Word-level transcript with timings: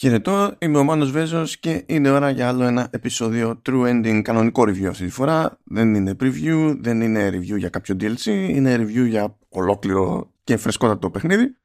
Χαιρετώ, 0.00 0.54
είμαι 0.58 0.78
ο 0.78 0.84
Μάνος 0.84 1.10
Βέζος 1.10 1.58
και 1.58 1.84
είναι 1.86 2.10
ώρα 2.10 2.30
για 2.30 2.48
άλλο 2.48 2.64
ένα 2.64 2.88
επεισόδιο 2.90 3.62
True 3.66 3.84
Ending 3.86 4.22
κανονικό 4.22 4.62
review 4.62 4.84
αυτή 4.84 5.04
τη 5.04 5.10
φορά. 5.10 5.58
Δεν 5.64 5.94
είναι 5.94 6.16
preview, 6.20 6.76
δεν 6.80 7.00
είναι 7.00 7.28
review 7.28 7.58
για 7.58 7.68
κάποιο 7.68 7.96
DLC, 8.00 8.24
είναι 8.24 8.74
review 8.76 9.06
για 9.08 9.38
ολόκληρο 9.48 10.32
και 10.44 10.56
φρεσκότατο 10.56 11.10
παιχνίδι. 11.10 11.56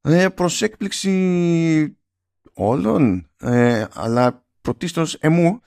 Ε, 0.00 0.28
προς 0.28 0.62
έκπληξη 0.62 1.98
όλων, 2.54 3.30
ε, 3.40 3.84
αλλά 3.94 4.44
πρωτίστως 4.60 5.14
εμού, 5.14 5.60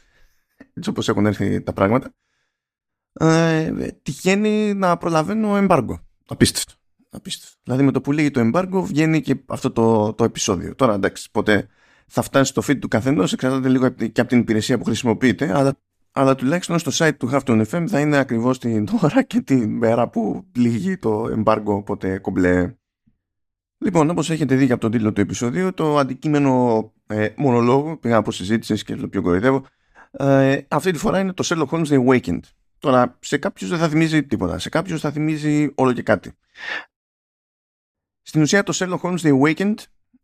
έτσι 0.73 0.89
όπως 0.89 1.09
έχουν 1.09 1.25
έρθει 1.25 1.61
τα 1.61 1.73
πράγματα, 1.73 2.13
ε, 3.13 3.71
τυχαίνει 4.03 4.73
να 4.73 4.97
προλαβαίνω 4.97 5.57
εμπάργκο. 5.57 6.07
Απίστευτο. 6.27 6.80
Απίστευτο. 7.13 7.55
Δηλαδή 7.63 7.83
με 7.83 7.91
το 7.91 8.01
που 8.01 8.11
λέγει 8.11 8.31
το 8.31 8.49
embargo 8.53 8.83
βγαίνει 8.83 9.21
και 9.21 9.35
αυτό 9.45 9.71
το, 9.71 10.13
το 10.13 10.23
επεισόδιο. 10.23 10.75
Τώρα 10.75 10.93
εντάξει, 10.93 11.31
ποτέ 11.31 11.67
θα 12.07 12.21
φτάσει 12.21 12.51
στο 12.51 12.61
feed 12.67 12.79
του 12.79 12.87
καθενός, 12.87 13.33
εξαρτάται 13.33 13.69
λίγο 13.69 13.89
και 13.89 14.21
από 14.21 14.29
την 14.29 14.39
υπηρεσία 14.39 14.77
που 14.77 14.83
χρησιμοποιείτε, 14.83 15.57
αλλά, 15.57 15.73
αλλά 16.11 16.35
τουλάχιστον 16.35 16.79
στο 16.79 16.91
site 16.93 17.15
του 17.17 17.29
Halftone 17.31 17.65
FM 17.65 17.85
θα 17.87 17.99
είναι 17.99 18.17
ακριβώς 18.17 18.59
την 18.59 18.87
ώρα 19.01 19.23
και 19.23 19.41
την 19.41 19.77
μέρα 19.77 20.09
που 20.09 20.45
λύγει 20.55 20.97
το 20.97 21.25
embargo, 21.37 21.63
οπότε 21.65 22.17
κομπλέ. 22.17 22.75
Λοιπόν, 23.77 24.09
όπως 24.09 24.29
έχετε 24.29 24.55
δει 24.55 24.71
από 24.71 24.81
τον 24.81 24.91
τίτλο 24.91 25.13
του 25.13 25.21
επεισοδίου, 25.21 25.73
το 25.73 25.97
αντικείμενο 25.97 26.83
ε, 27.07 27.29
μονολόγου, 27.37 27.99
πήγα 27.99 28.15
από 28.15 28.31
συζήτηση 28.31 28.83
και 28.83 28.95
το 28.95 29.07
πιο 29.07 29.21
κοροϊδεύω, 29.21 29.65
ε, 30.11 30.57
αυτή 30.67 30.91
τη 30.91 30.97
φορά 30.97 31.19
είναι 31.19 31.33
το 31.33 31.43
Sherlock 31.47 31.77
Holmes 31.77 31.87
The 31.87 32.05
Awakened. 32.05 32.43
Τώρα, 32.79 33.17
σε 33.19 33.37
κάποιους 33.37 33.69
δεν 33.69 33.79
θα 33.79 33.89
θυμίζει 33.89 34.23
τίποτα, 34.23 34.59
σε 34.59 34.69
κάποιους 34.69 35.01
θα 35.01 35.11
θυμίζει 35.11 35.71
όλο 35.75 35.93
και 35.93 36.03
κάτι. 36.03 36.31
Στην 38.21 38.41
ουσία 38.41 38.63
το 38.63 38.73
Sherlock 38.75 38.99
Holmes 38.99 39.19
The 39.19 39.39
Awakened 39.39 39.75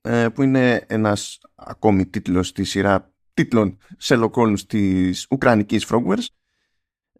ε, 0.02 0.30
που 0.30 0.44
είναι 0.44 0.86
ένας 0.88 1.40
ακόμη 1.56 2.08
τίτλος 2.08 2.48
στη 2.48 2.64
σειρά 2.64 3.14
τίτλων 3.34 3.78
Sherlock 4.04 4.32
Holmes 4.32 4.60
της 4.68 5.28
Ουκρανικής 5.30 5.86
Frogwares 5.90 6.25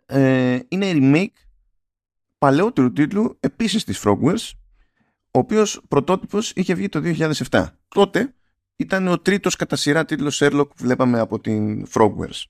ε, 0.06 0.60
είναι 0.68 0.92
remake 0.94 1.42
παλαιότερου 2.38 2.92
τίτλου 2.92 3.38
επίσης 3.40 3.84
της 3.84 4.02
Frogwares 4.06 4.52
ο 5.32 5.40
οποίος 5.40 5.82
πρωτότυπος 5.88 6.52
είχε 6.56 6.74
βγει 6.74 6.90
το 6.90 7.02
2007. 7.50 7.68
Τότε 7.88 8.36
ήταν 8.76 9.08
ο 9.08 9.20
τρίτος 9.20 9.56
κατά 9.56 9.76
σειρά 9.76 10.06
τίτλος 10.06 10.42
Sherlock 10.44 10.68
που 10.68 10.76
βλέπαμε 10.78 11.20
από 11.20 11.40
την 11.40 11.88
Frogwares. 11.94 12.44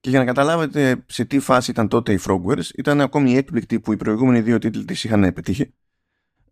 Και 0.00 0.10
για 0.10 0.18
να 0.18 0.24
καταλάβετε 0.24 1.04
σε 1.06 1.24
τι 1.24 1.38
φάση 1.38 1.70
ήταν 1.70 1.88
τότε 1.88 2.12
η 2.12 2.18
Frogwares, 2.26 2.68
ήταν 2.76 3.00
ακόμη 3.00 3.36
έκπληκτη 3.36 3.80
που 3.80 3.92
οι 3.92 3.96
προηγούμενοι 3.96 4.40
δύο 4.40 4.58
τίτλοι 4.58 4.84
της 4.84 5.04
είχαν 5.04 5.32
πετύχει 5.32 5.74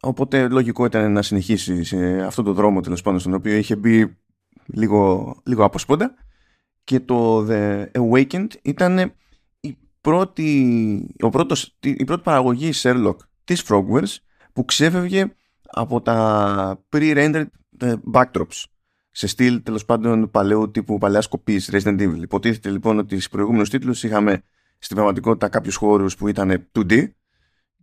Οπότε 0.00 0.48
λογικό 0.48 0.84
ήταν 0.84 1.12
να 1.12 1.22
συνεχίσει 1.22 1.84
σε 1.84 2.22
αυτόν 2.22 2.44
τον 2.44 2.54
δρόμο 2.54 2.80
τέλος 2.80 3.02
πάντων 3.02 3.20
στον 3.20 3.34
οποίο 3.34 3.56
είχε 3.56 3.76
μπει 3.76 4.16
λίγο, 4.66 5.34
λίγο 5.44 5.64
αποσπόντα 5.64 6.14
και 6.84 7.00
το 7.00 7.46
The 7.50 7.86
Awakened 7.92 8.48
ήταν 8.62 9.12
η 9.60 9.78
πρώτη, 10.00 11.14
ο 11.20 11.28
πρώτος, 11.28 11.76
η 11.80 12.04
πρώτη 12.04 12.22
παραγωγή 12.22 12.70
Sherlock 12.74 13.16
της 13.44 13.64
Frogwares 13.68 14.16
που 14.52 14.64
ξέφευγε 14.64 15.32
από 15.62 16.00
τα 16.00 16.84
pre-rendered 16.92 17.46
ε, 17.78 17.94
backdrops 18.12 18.64
σε 19.10 19.26
στυλ 19.26 19.62
τέλος 19.62 19.84
πάντων 19.84 20.30
παλαιού 20.30 20.70
τύπου 20.70 20.98
παλαιά 20.98 21.22
κοπή 21.28 21.62
Resident 21.70 22.00
Evil. 22.00 22.22
Υποτίθεται 22.22 22.70
λοιπόν 22.70 22.98
ότι 22.98 23.14
στις 23.14 23.28
προηγούμενους 23.28 23.70
τίτλους 23.70 24.02
είχαμε 24.02 24.42
στην 24.78 24.96
πραγματικότητα 24.96 25.48
κάποιους 25.48 25.76
χώρους 25.76 26.16
που 26.16 26.28
ήταν 26.28 26.70
2D 26.72 27.08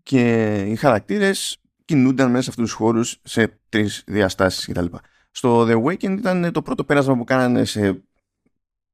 και 0.03 0.53
οι 0.67 0.75
χαρακτήρες 0.75 1.57
κινούνταν 1.85 2.29
μέσα 2.31 2.43
σε 2.43 2.49
αυτούς 2.49 2.65
τους 2.65 2.73
χώρους 2.73 3.19
σε 3.23 3.59
τρεις 3.69 4.03
διαστάσεις 4.07 4.65
κτλ. 4.65 4.85
Στο 5.31 5.65
The 5.67 5.83
Awakened 5.83 6.17
ήταν 6.17 6.51
το 6.51 6.61
πρώτο 6.61 6.83
πέρασμα 6.83 7.17
που 7.17 7.23
κάνανε 7.23 7.65
σε 7.65 8.03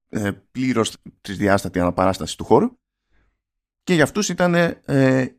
ε, 0.09 0.31
πλήρως 0.51 0.97
τρισδιάστατη 1.21 1.79
αναπαράσταση 1.79 2.37
του 2.37 2.43
χώρου 2.43 2.69
και 3.83 3.93
για 3.93 4.03
αυτούς 4.03 4.29
ήταν 4.29 4.55
ε, 4.55 5.35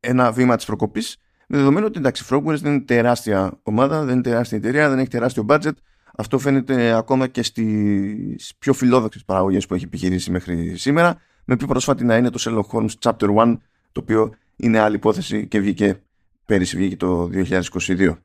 ένα 0.00 0.32
βήμα 0.32 0.56
της 0.56 0.64
προκοπής 0.64 1.16
με 1.48 1.56
δεδομένο 1.56 1.86
ότι 1.86 1.98
εντάξει 1.98 2.24
Frogwares 2.30 2.58
δεν 2.60 2.72
είναι 2.72 2.84
τεράστια 2.84 3.60
ομάδα, 3.62 4.04
δεν 4.04 4.14
είναι 4.14 4.22
τεράστια 4.22 4.58
εταιρεία, 4.58 4.88
δεν 4.88 4.98
έχει 4.98 5.08
τεράστιο 5.08 5.46
budget 5.48 5.72
αυτό 6.16 6.38
φαίνεται 6.38 6.92
ακόμα 6.92 7.26
και 7.26 7.42
στις 7.42 8.54
πιο 8.58 8.72
φιλόδοξες 8.72 9.24
παραγωγές 9.24 9.66
που 9.66 9.74
έχει 9.74 9.84
επιχειρήσει 9.84 10.30
μέχρι 10.30 10.76
σήμερα 10.76 11.20
με 11.44 11.56
πιο 11.56 11.66
πρόσφατη 11.66 12.04
να 12.04 12.16
είναι 12.16 12.30
το 12.30 12.38
Sherlock 12.40 12.78
Holmes 12.78 12.90
Chapter 12.98 13.36
1 13.36 13.56
το 13.92 14.00
οποίο 14.00 14.34
είναι 14.56 14.78
άλλη 14.78 14.96
υπόθεση 14.96 15.46
και 15.46 15.60
βγήκε 15.60 16.02
πέρυσι 16.46 16.76
βγήκε 16.76 16.96
το 16.96 17.30
2022. 17.32 18.16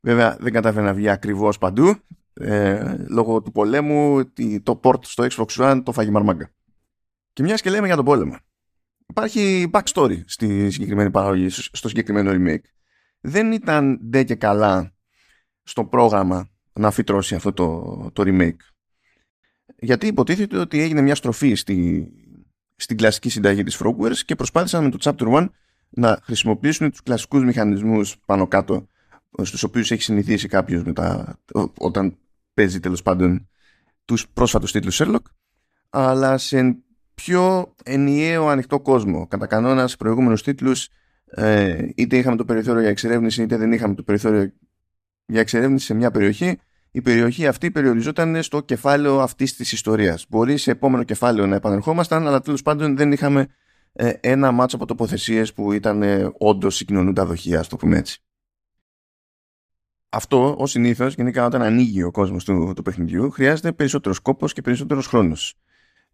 Βέβαια 0.00 0.36
δεν 0.40 0.52
κατάφερε 0.52 0.84
να 0.84 0.94
βγει 0.94 1.08
ακριβώς 1.08 1.58
παντού 1.58 1.94
ε, 2.34 2.96
λόγω 3.08 3.42
του 3.42 3.52
πολέμου 3.52 4.32
το 4.62 4.80
port 4.82 5.04
στο 5.04 5.26
Xbox 5.30 5.46
One 5.46 5.82
το 5.84 5.92
φάγει 5.92 6.10
μαρμάγκα. 6.10 6.50
Και 7.32 7.42
μιας 7.42 7.60
και 7.60 7.70
λέμε 7.70 7.86
για 7.86 7.96
τον 7.96 8.04
πόλεμο. 8.04 8.36
Υπάρχει 9.06 9.70
backstory 9.72 10.20
στη 10.26 10.70
συγκεκριμένη 10.70 11.10
παραγωγή, 11.10 11.48
στο 11.48 11.88
συγκεκριμένο 11.88 12.30
remake. 12.34 12.64
Δεν 13.20 13.52
ήταν 13.52 14.00
ντε 14.02 14.24
και 14.24 14.34
καλά 14.34 14.94
στο 15.62 15.84
πρόγραμμα 15.84 16.48
να 16.72 16.90
φυτρώσει 16.90 17.34
αυτό 17.34 17.52
το, 17.52 18.10
το 18.12 18.22
remake. 18.26 18.56
Γιατί 19.78 20.06
υποτίθεται 20.06 20.58
ότι 20.58 20.80
έγινε 20.80 21.00
μια 21.00 21.14
στροφή 21.14 21.54
στη, 21.54 22.08
στην 22.76 22.96
κλασική 22.96 23.28
συνταγή 23.28 23.62
της 23.62 23.80
Frogwares 23.82 24.18
και 24.24 24.34
προσπάθησαν 24.34 24.84
με 24.84 24.90
το 24.90 24.98
Chapter 25.00 25.32
1 25.34 25.48
να 25.88 26.18
χρησιμοποιήσουν 26.22 26.90
τους 26.90 27.02
κλασικούς 27.02 27.44
μηχανισμούς 27.44 28.16
πάνω 28.26 28.46
κάτω 28.46 28.86
στους 29.42 29.62
οποίους 29.62 29.90
έχει 29.90 30.02
συνηθίσει 30.02 30.48
κάποιος 30.48 30.82
μετά, 30.82 31.38
όταν 31.78 32.16
παίζει 32.54 32.80
τέλος 32.80 33.02
πάντων 33.02 33.48
τους 34.04 34.28
πρόσφατους 34.28 34.72
τίτλους 34.72 35.00
Sherlock 35.02 35.22
αλλά 35.90 36.38
σε 36.38 36.76
πιο 37.14 37.74
ενιαίο 37.84 38.48
ανοιχτό 38.48 38.80
κόσμο. 38.80 39.26
Κατά 39.26 39.46
κανόνας 39.46 39.90
σε 39.90 39.96
προηγούμενους 39.96 40.42
τίτλους 40.42 40.88
ε, 41.24 41.88
είτε 41.94 42.16
είχαμε 42.16 42.36
το 42.36 42.44
περιθώριο 42.44 42.80
για 42.80 42.90
εξερεύνηση 42.90 43.42
είτε 43.42 43.56
δεν 43.56 43.72
είχαμε 43.72 43.94
το 43.94 44.02
περιθώριο 44.02 44.52
για 45.26 45.40
εξερεύνηση 45.40 45.86
σε 45.86 45.94
μια 45.94 46.10
περιοχή 46.10 46.58
η 46.96 47.00
περιοχή 47.02 47.46
αυτή 47.46 47.70
περιοριζόταν 47.70 48.42
στο 48.42 48.60
κεφάλαιο 48.60 49.20
αυτής 49.20 49.56
της 49.56 49.72
ιστορίας. 49.72 50.26
Μπορεί 50.28 50.56
σε 50.56 50.70
επόμενο 50.70 51.02
κεφάλαιο 51.02 51.46
να 51.46 51.56
επανερχόμασταν 51.56 52.26
αλλά 52.26 52.40
τέλος 52.40 52.62
πάντων 52.62 52.96
δεν 52.96 53.12
είχαμε 53.12 53.40
ε, 53.40 53.46
ένα 54.20 54.52
μάτσο 54.52 54.76
από 54.76 54.86
τοποθεσίες 54.86 55.52
που 55.52 55.72
ήταν 55.72 56.02
ε, 56.02 56.32
όντως 56.38 56.76
συγκοινωνούντα 56.76 57.26
δοχεία, 57.26 57.58
ας 57.58 57.68
το 57.68 57.76
πούμε 57.76 57.96
έτσι. 57.98 58.20
Αυτό, 60.08 60.54
ως 60.58 60.70
συνήθως, 60.70 61.14
γενικά 61.14 61.46
όταν 61.46 61.62
ανοίγει 61.62 62.02
ο 62.02 62.10
κόσμος 62.10 62.44
του, 62.44 62.72
του 62.76 62.82
παιχνιδιού, 62.82 63.30
χρειάζεται 63.30 63.72
περισσότερος 63.72 64.18
κόπος 64.18 64.52
και 64.52 64.62
περισσότερος 64.62 65.06
χρόνος. 65.06 65.54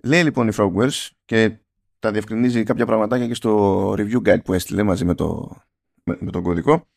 Λέει 0.04 0.22
λοιπόν 0.22 0.48
η 0.48 0.52
Frogwares 0.56 1.08
και 1.24 1.56
τα 1.98 2.10
διευκρινίζει 2.10 2.62
κάποια 2.62 2.86
πραγματάκια 2.86 3.26
και 3.26 3.34
στο 3.34 3.90
review 3.92 4.22
guide 4.22 4.42
που 4.44 4.52
έστειλε 4.52 4.82
μαζί 4.82 5.04
με, 5.04 5.14
το, 5.14 5.56
με, 6.04 6.30
τον 6.30 6.42
κωδικό 6.42 6.88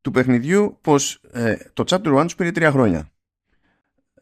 του 0.00 0.10
παιχνιδιού 0.10 0.78
πως 0.80 1.20
ε, 1.32 1.56
το 1.72 1.84
chapter 1.86 2.22
1 2.22 2.26
σου 2.28 2.36
πήρε 2.36 2.50
τρία 2.50 2.70
χρόνια 2.70 3.10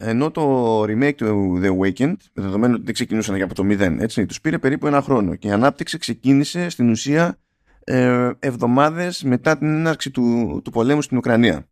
ενώ 0.04 0.30
το 0.30 0.82
remake 0.82 1.14
του 1.14 1.60
The 1.62 1.66
Awakened, 1.66 2.16
με 2.32 2.42
δεδομένο 2.42 2.74
ότι 2.74 2.84
δεν 2.84 2.94
ξεκινούσαν 2.94 3.36
για 3.36 3.44
από 3.44 3.54
το 3.54 3.62
0, 3.66 3.96
έτσι, 4.00 4.26
τους 4.26 4.40
πήρε 4.40 4.58
περίπου 4.58 4.86
ένα 4.86 5.02
χρόνο 5.02 5.34
και 5.34 5.48
η 5.48 5.50
ανάπτυξη 5.50 5.98
ξεκίνησε 5.98 6.68
στην 6.68 6.90
ουσία 6.90 7.38
ε, 7.84 8.30
εβδομάδες 8.38 9.22
μετά 9.22 9.58
την 9.58 9.68
έναρξη 9.68 10.10
του, 10.10 10.60
του 10.64 10.70
πολέμου 10.70 11.02
στην 11.02 11.16
Ουκρανία. 11.16 11.68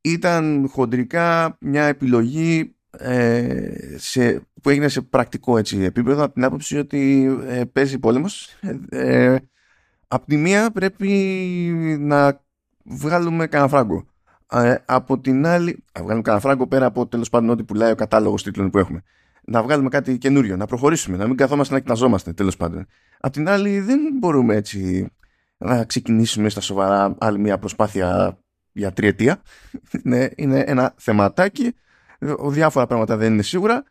Ήταν 0.00 0.68
χοντρικά 0.72 1.56
μια 1.60 1.84
επιλογή 1.84 2.76
ε, 2.90 3.96
σε, 3.96 4.40
που 4.62 4.70
έγινε 4.70 4.88
σε 4.88 5.00
πρακτικό 5.00 5.58
έτσι, 5.58 5.82
επίπεδο 5.82 6.22
από 6.22 6.34
την 6.34 6.44
άποψη 6.44 6.78
ότι 6.78 7.30
ε, 7.46 7.64
παίζει 7.64 7.98
πόλεμος. 7.98 8.58
Ε, 8.88 9.36
απ' 10.08 10.24
τη 10.26 10.36
μία 10.36 10.70
πρέπει 10.70 11.08
να 12.00 12.44
βγάλουμε 12.84 13.46
κανένα 13.46 13.70
φράγκο. 13.70 14.06
Ε, 14.52 14.74
από 14.84 15.18
την 15.18 15.46
άλλη, 15.46 15.84
να 15.92 16.02
βγάλουμε 16.02 16.22
κανένα 16.22 16.42
φράγκο 16.42 16.66
πέρα 16.66 16.86
από 16.86 17.06
τέλος 17.06 17.28
πάντων 17.28 17.50
ό,τι 17.50 17.64
πουλάει 17.64 17.90
ο 17.90 17.94
κατάλογος 17.94 18.42
τίτλων 18.42 18.70
που 18.70 18.78
έχουμε. 18.78 19.02
Να 19.44 19.62
βγάλουμε 19.62 19.88
κάτι 19.88 20.18
καινούριο, 20.18 20.56
να 20.56 20.66
προχωρήσουμε, 20.66 21.16
να 21.16 21.26
μην 21.26 21.36
καθόμαστε 21.36 21.74
να 21.74 21.80
κοιταζόμαστε 21.80 22.32
τέλος 22.32 22.56
πάντων. 22.56 22.86
Απ' 23.20 23.32
την 23.32 23.48
άλλη, 23.48 23.80
δεν 23.80 24.00
μπορούμε 24.18 24.54
έτσι 24.54 25.08
να 25.58 25.84
ξεκινήσουμε 25.84 26.48
στα 26.48 26.60
σοβαρά 26.60 27.16
άλλη 27.18 27.38
μια 27.38 27.58
προσπάθεια 27.58 28.38
για 28.72 28.92
τριετία. 28.92 29.42
είναι, 30.04 30.32
είναι 30.36 30.64
ένα 30.66 30.94
θεματάκι. 30.96 31.74
Διάφορα 32.48 32.86
πράγματα 32.86 33.16
δεν 33.16 33.32
είναι 33.32 33.42
σίγουρα. 33.42 33.84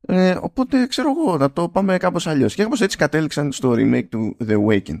Ε, 0.00 0.36
οπότε 0.40 0.86
ξέρω 0.86 1.10
εγώ 1.10 1.36
να 1.36 1.52
το 1.52 1.68
πάμε 1.68 1.96
κάπως 1.96 2.26
αλλιώς. 2.26 2.54
Και 2.54 2.62
κάπως 2.62 2.80
έτσι 2.80 2.96
κατέληξαν 2.96 3.52
στο 3.52 3.72
remake 3.76 4.08
του 4.08 4.36
The 4.40 4.66
Awakened. 4.66 5.00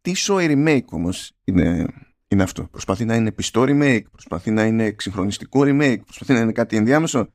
Τι 0.00 0.12
show 0.16 0.36
remake 0.36 0.88
όμως 0.90 1.32
είναι 1.44 1.86
είναι 2.32 2.42
αυτό. 2.42 2.64
Προσπαθεί 2.64 3.04
να 3.04 3.14
είναι 3.14 3.32
πιστό 3.32 3.64
remake, 3.66 4.02
προσπαθεί 4.10 4.50
να 4.50 4.64
είναι 4.64 4.84
εξυγχρονιστικό 4.84 5.60
remake, 5.64 6.00
προσπαθεί 6.04 6.32
να 6.32 6.40
είναι 6.40 6.52
κάτι 6.52 6.76
ενδιάμεσο. 6.76 7.28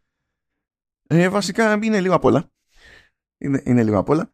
Ε, 1.08 1.30
βασικά 1.30 1.80
είναι 1.84 2.02
λίγο 2.02 2.16
απ' 2.16 2.24
όλα. 2.24 2.52
Είναι, 3.38 3.62
είναι 3.66 3.84
λίγο 3.84 3.98
απ' 3.98 4.10
όλα. 4.10 4.32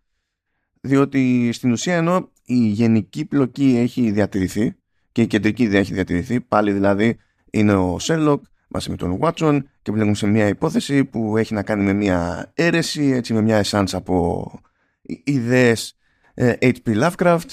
Διότι 0.81 1.51
στην 1.51 1.71
ουσία 1.71 1.95
ενώ 1.95 2.31
η 2.45 2.67
γενική 2.67 3.25
πλοκή 3.25 3.75
έχει 3.77 4.11
διατηρηθεί 4.11 4.75
και 5.11 5.21
η 5.21 5.27
κεντρική 5.27 5.63
ιδέα 5.63 5.79
έχει 5.79 5.93
διατηρηθεί, 5.93 6.41
πάλι 6.41 6.71
δηλαδή 6.71 7.17
είναι 7.51 7.73
ο 7.73 7.97
Sherlock 8.01 8.39
μαζί 8.67 8.89
με 8.89 8.95
τον 8.95 9.19
Watson 9.21 9.59
και 9.81 9.91
βλέπουν 9.91 10.15
σε 10.15 10.27
μια 10.27 10.47
υπόθεση 10.47 11.05
που 11.05 11.37
έχει 11.37 11.53
να 11.53 11.63
κάνει 11.63 11.83
με 11.83 11.93
μια 11.93 12.51
αίρεση, 12.55 13.03
έτσι 13.03 13.33
με 13.33 13.41
μια 13.41 13.57
εσάνς 13.57 13.93
από 13.93 14.51
ιδέες 15.23 15.97
ε, 16.33 16.53
H.P. 16.61 17.03
Lovecraft 17.03 17.49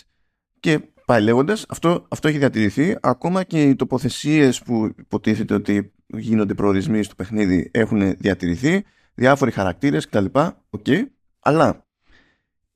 και 0.61 0.81
πάει 1.11 1.23
λέγοντας, 1.23 1.65
αυτό, 1.69 2.07
αυτό 2.09 2.29
έχει 2.29 2.39
διατηρηθεί. 2.39 2.97
Ακόμα 3.01 3.43
και 3.43 3.63
οι 3.63 3.77
τοποθεσίες 3.77 4.63
που 4.63 4.95
υποτίθεται 4.99 5.55
ότι 5.55 5.93
γίνονται 6.07 6.55
προορισμοί 6.55 7.03
στο 7.03 7.15
παιχνίδι 7.15 7.71
έχουν 7.73 8.17
διατηρηθεί. 8.19 8.85
Διάφοροι 9.15 9.51
χαρακτήρες 9.51 10.07
κτλ. 10.07 10.25
Οκ. 10.25 10.53
Okay. 10.71 11.03
Αλλά 11.41 11.87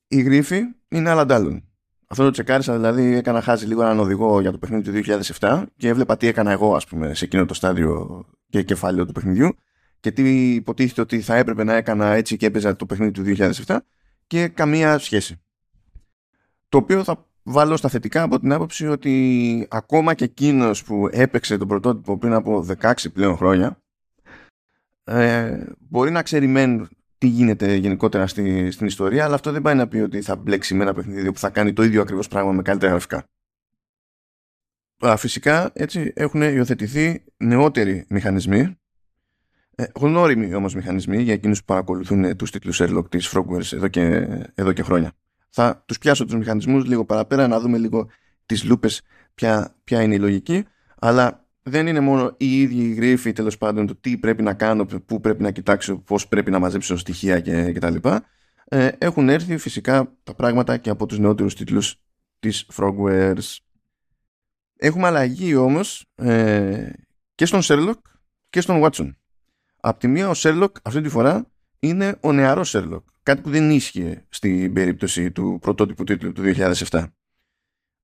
οι 0.06 0.22
γρίφοι 0.22 0.60
είναι 0.88 1.10
άλλα 1.10 1.26
ντ' 1.26 1.39
άλλων. 1.39 1.64
Αυτό 2.06 2.24
το 2.24 2.30
τσεκάρισα, 2.30 2.74
δηλαδή 2.74 3.14
έκανα 3.14 3.40
χάζι 3.40 3.66
λίγο 3.66 3.82
έναν 3.82 3.98
οδηγό 3.98 4.40
για 4.40 4.50
το 4.50 4.58
παιχνίδι 4.58 5.02
του 5.02 5.12
2007 5.38 5.64
και 5.76 5.88
έβλεπα 5.88 6.16
τι 6.16 6.26
έκανα 6.26 6.50
εγώ, 6.50 6.74
ας 6.74 6.86
πούμε, 6.86 7.14
σε 7.14 7.24
εκείνο 7.24 7.44
το 7.44 7.54
στάδιο 7.54 8.24
και 8.48 8.62
κεφάλαιο 8.62 9.06
του 9.06 9.12
παιχνιδιού 9.12 9.56
και 10.00 10.10
τι 10.10 10.54
υποτίθεται 10.54 11.00
ότι 11.00 11.20
θα 11.20 11.36
έπρεπε 11.36 11.64
να 11.64 11.74
έκανα 11.74 12.06
έτσι 12.06 12.36
και 12.36 12.46
έπαιζα 12.46 12.76
το 12.76 12.86
παιχνίδι 12.86 13.10
του 13.10 13.22
2007 13.66 13.76
και 14.26 14.48
καμία 14.48 14.98
σχέση. 14.98 15.40
Το 16.68 16.78
οποίο 16.78 17.04
θα 17.04 17.32
βάλω 17.44 17.76
στα 17.76 17.88
θετικά 17.88 18.22
από 18.22 18.40
την 18.40 18.52
άποψη 18.52 18.86
ότι 18.86 19.66
ακόμα 19.70 20.14
και 20.14 20.24
εκείνος 20.24 20.84
που 20.84 21.08
έπαιξε 21.12 21.56
τον 21.58 21.68
πρωτότυπο 21.68 22.18
πριν 22.18 22.32
από 22.32 22.66
16 22.80 22.92
πλέον 23.12 23.36
χρόνια 23.36 23.78
ε, 25.04 25.64
μπορεί 25.78 26.10
να 26.10 26.22
ξέρει 26.22 26.46
μεν 26.46 26.88
τι 27.18 27.26
γίνεται 27.26 27.74
γενικότερα 27.74 28.26
στη, 28.26 28.70
στην 28.70 28.86
ιστορία 28.86 29.24
αλλά 29.24 29.34
αυτό 29.34 29.52
δεν 29.52 29.62
πάει 29.62 29.74
να 29.74 29.88
πει 29.88 29.98
ότι 29.98 30.22
θα 30.22 30.36
μπλέξει 30.36 30.74
με 30.74 30.82
ένα 30.82 30.94
παιχνίδι 30.94 31.32
που 31.32 31.38
θα 31.38 31.50
κάνει 31.50 31.72
το 31.72 31.82
ίδιο 31.82 32.00
ακριβώς 32.00 32.28
πράγμα 32.28 32.52
με 32.52 32.62
καλύτερα 32.62 32.90
γραφικά. 32.90 33.28
Φυσικά 35.16 35.70
έτσι 35.74 36.12
έχουν 36.14 36.42
υιοθετηθεί 36.42 37.24
νεότεροι 37.36 38.06
μηχανισμοί 38.08 38.76
ε, 39.76 39.84
γνώριμοι 39.94 40.54
όμως 40.54 40.74
μηχανισμοί 40.74 41.22
για 41.22 41.32
εκείνους 41.32 41.58
που 41.58 41.64
παρακολουθούν 41.64 42.36
τους 42.36 42.50
τίτλους 42.50 42.80
Sherlock 42.82 43.10
της 43.10 43.34
Frogwares 43.34 43.72
εδώ 43.72 43.88
και, 43.88 44.02
εδώ 44.54 44.72
και 44.72 44.82
χρόνια. 44.82 45.12
Θα 45.56 45.82
τους 45.86 45.98
πιάσω 45.98 46.24
τους 46.24 46.34
μηχανισμούς 46.34 46.84
λίγο 46.84 47.04
παραπέρα 47.04 47.48
να 47.48 47.60
δούμε 47.60 47.78
λίγο 47.78 48.08
τις 48.46 48.64
λούπες 48.64 49.02
ποια, 49.34 49.76
ποια 49.84 50.02
είναι 50.02 50.14
η 50.14 50.18
λογική 50.18 50.64
αλλά 50.98 51.46
δεν 51.62 51.86
είναι 51.86 52.00
μόνο 52.00 52.34
οι 52.36 52.60
ίδιοι 52.60 52.82
οι 52.82 52.94
γρίφοι 52.94 53.32
τέλος 53.32 53.58
πάντων 53.58 53.86
το 53.86 53.94
τι 53.94 54.18
πρέπει 54.18 54.42
να 54.42 54.54
κάνω, 54.54 54.84
πού 54.84 55.20
πρέπει 55.20 55.42
να 55.42 55.50
κοιτάξω, 55.50 55.96
πώς 55.96 56.28
πρέπει 56.28 56.50
να 56.50 56.58
μαζέψω 56.58 56.96
στοιχεία 56.96 57.40
και, 57.40 57.72
και 57.72 57.78
τα 57.78 57.90
λοιπά. 57.90 58.24
Ε, 58.64 58.88
έχουν 58.98 59.28
έρθει 59.28 59.56
φυσικά 59.56 60.12
τα 60.22 60.34
πράγματα 60.34 60.76
και 60.76 60.90
από 60.90 61.06
τους 61.06 61.18
νεότερους 61.18 61.54
τίτλους 61.54 62.00
της 62.38 62.66
Frogwares. 62.76 63.56
Έχουμε 64.76 65.06
αλλαγή 65.06 65.54
όμως 65.54 66.06
ε, 66.14 66.90
και 67.34 67.46
στον 67.46 67.60
Sherlock 67.62 68.00
και 68.50 68.60
στον 68.60 68.82
Watson. 68.82 69.10
Απ' 69.80 69.98
τη 69.98 70.08
μία 70.08 70.28
ο 70.28 70.32
Sherlock 70.36 70.72
αυτή 70.82 71.00
τη 71.00 71.08
φορά 71.08 71.46
είναι 71.88 72.16
ο 72.20 72.32
νεαρός 72.32 72.76
Sherlock. 72.76 73.02
Κάτι 73.22 73.40
που 73.40 73.50
δεν 73.50 73.70
ίσχυε 73.70 74.24
στην 74.28 74.72
περίπτωση 74.72 75.30
του 75.30 75.58
πρωτότυπου 75.60 76.04
τίτλου 76.04 76.32
του 76.32 76.42
2007. 76.90 77.04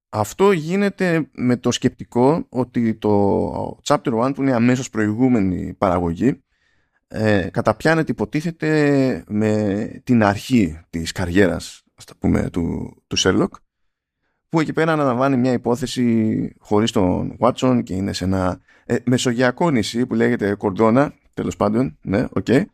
Αυτό 0.09 0.53
γίνεται 0.53 1.29
με 1.32 1.56
το 1.56 1.71
σκεπτικό 1.71 2.47
ότι 2.49 2.94
το 2.94 3.81
Chapter 3.85 4.27
1 4.27 4.32
που 4.35 4.43
είναι 4.43 4.55
αμέσως 4.55 4.91
προηγούμενη 4.91 5.75
παραγωγή 5.79 6.43
ε, 7.09 7.49
καταπιάνεται 7.53 8.12
υποτίθεται 8.12 9.25
με 9.29 9.91
την 10.05 10.23
αρχή 10.23 10.81
της 10.91 11.12
καριέρας 11.12 11.82
ας 11.94 12.05
το 12.05 12.15
πούμε, 12.19 12.50
του, 12.50 12.97
του 13.06 13.19
Sherlock 13.19 13.49
που 14.49 14.61
εκεί 14.61 14.73
πέρα 14.73 14.93
αναλαμβάνει 14.93 15.37
μια 15.37 15.53
υπόθεση 15.53 16.55
χωρίς 16.59 16.91
τον 16.91 17.37
Watson 17.41 17.81
και 17.85 17.94
είναι 17.94 18.12
σε 18.12 18.25
ένα 18.25 18.61
ε, 18.87 18.97
μεσογειακό 19.05 19.71
νησί 19.71 20.06
που 20.06 20.15
λέγεται 20.15 20.55
Κορδόνα 20.55 21.15
τέλος 21.35 21.56
πάντων, 21.56 21.99
ναι, 22.03 22.27
οκ. 22.31 22.44
Okay. 22.47 22.65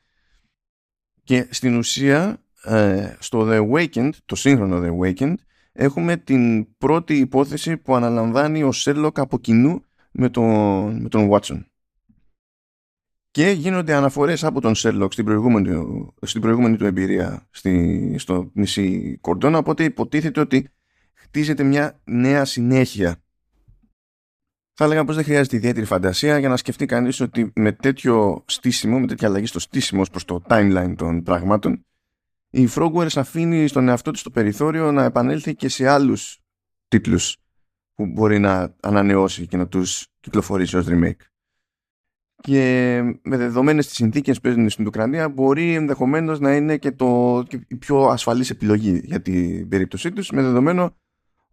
Και 1.26 1.46
στην 1.50 1.76
ουσία 1.76 2.42
ε, 2.62 3.16
στο 3.18 3.46
The 3.48 3.70
Awakened, 3.70 4.10
το 4.24 4.36
σύγχρονο 4.36 4.82
The 4.82 4.98
Awakened, 4.98 5.34
έχουμε 5.72 6.16
την 6.16 6.76
πρώτη 6.78 7.16
υπόθεση 7.16 7.76
που 7.76 7.96
αναλαμβάνει 7.96 8.62
ο 8.62 8.70
Sherlock 8.74 9.10
από 9.14 9.38
κοινού 9.38 9.82
με 10.10 10.28
τον, 10.28 11.00
με 11.00 11.08
τον 11.08 11.28
Watson. 11.30 11.64
Και 13.30 13.50
γίνονται 13.50 13.94
αναφορές 13.94 14.44
από 14.44 14.60
τον 14.60 14.72
Sherlock 14.76 15.08
στην 15.10 15.24
προηγούμενη, 15.24 15.70
στην 16.22 16.40
προηγούμενη 16.40 16.76
του 16.76 16.84
εμπειρία 16.84 17.46
στη, 17.50 18.14
στο 18.18 18.50
νησί 18.54 19.18
Κορδόνα, 19.20 19.58
οπότε 19.58 19.84
υποτίθεται 19.84 20.40
ότι 20.40 20.68
χτίζεται 21.14 21.62
μια 21.62 22.00
νέα 22.04 22.44
συνέχεια 22.44 23.22
θα 24.78 24.84
έλεγα 24.84 25.04
πως 25.04 25.14
δεν 25.14 25.24
χρειάζεται 25.24 25.56
ιδιαίτερη 25.56 25.86
φαντασία 25.86 26.38
για 26.38 26.48
να 26.48 26.56
σκεφτεί 26.56 26.86
κανείς 26.86 27.20
ότι 27.20 27.52
με 27.54 27.72
τέτοιο 27.72 28.44
στήσιμο, 28.46 28.98
με 28.98 29.06
τέτοια 29.06 29.28
αλλαγή 29.28 29.46
στο 29.46 29.58
στήσιμο 29.58 30.02
προς 30.10 30.24
το 30.24 30.42
timeline 30.48 30.94
των 30.96 31.22
πραγμάτων, 31.22 31.84
η 32.50 32.68
Frogwares 32.74 33.16
αφήνει 33.16 33.66
στον 33.68 33.88
εαυτό 33.88 34.10
της 34.10 34.22
το 34.22 34.30
περιθώριο 34.30 34.92
να 34.92 35.04
επανέλθει 35.04 35.54
και 35.54 35.68
σε 35.68 35.88
άλλους 35.88 36.40
τίτλους 36.88 37.36
που 37.94 38.06
μπορεί 38.06 38.38
να 38.38 38.74
ανανεώσει 38.80 39.46
και 39.46 39.56
να 39.56 39.68
τους 39.68 40.06
κυκλοφορήσει 40.20 40.76
ως 40.76 40.86
remake. 40.88 41.24
Και 42.40 43.00
με 43.22 43.36
δεδομένες 43.36 43.86
τις 43.86 43.96
συνθήκες 43.96 44.36
που 44.36 44.42
παίζουν 44.42 44.70
στην 44.70 44.86
Ουκρανία, 44.86 45.28
μπορεί 45.28 45.74
ενδεχομένως 45.74 46.40
να 46.40 46.54
είναι 46.54 46.76
και, 46.76 46.92
το, 46.92 47.42
και 47.48 47.60
η 47.68 47.76
πιο 47.76 48.04
ασφαλής 48.04 48.50
επιλογή 48.50 49.00
για 49.04 49.22
την 49.22 49.68
περίπτωσή 49.68 50.12
τους, 50.12 50.30
με 50.30 50.42
δεδομένο 50.42 50.96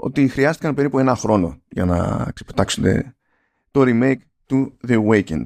ότι 0.04 0.28
χρειάστηκαν 0.28 0.74
περίπου 0.74 1.00
ένα 1.00 1.16
χρόνο 1.16 1.62
για 1.70 1.86
να 1.86 2.32
ξεπετάξουν 2.34 2.84
το 3.72 3.84
remake 3.86 4.22
του 4.46 4.78
The 4.88 5.08
Awakened. 5.08 5.46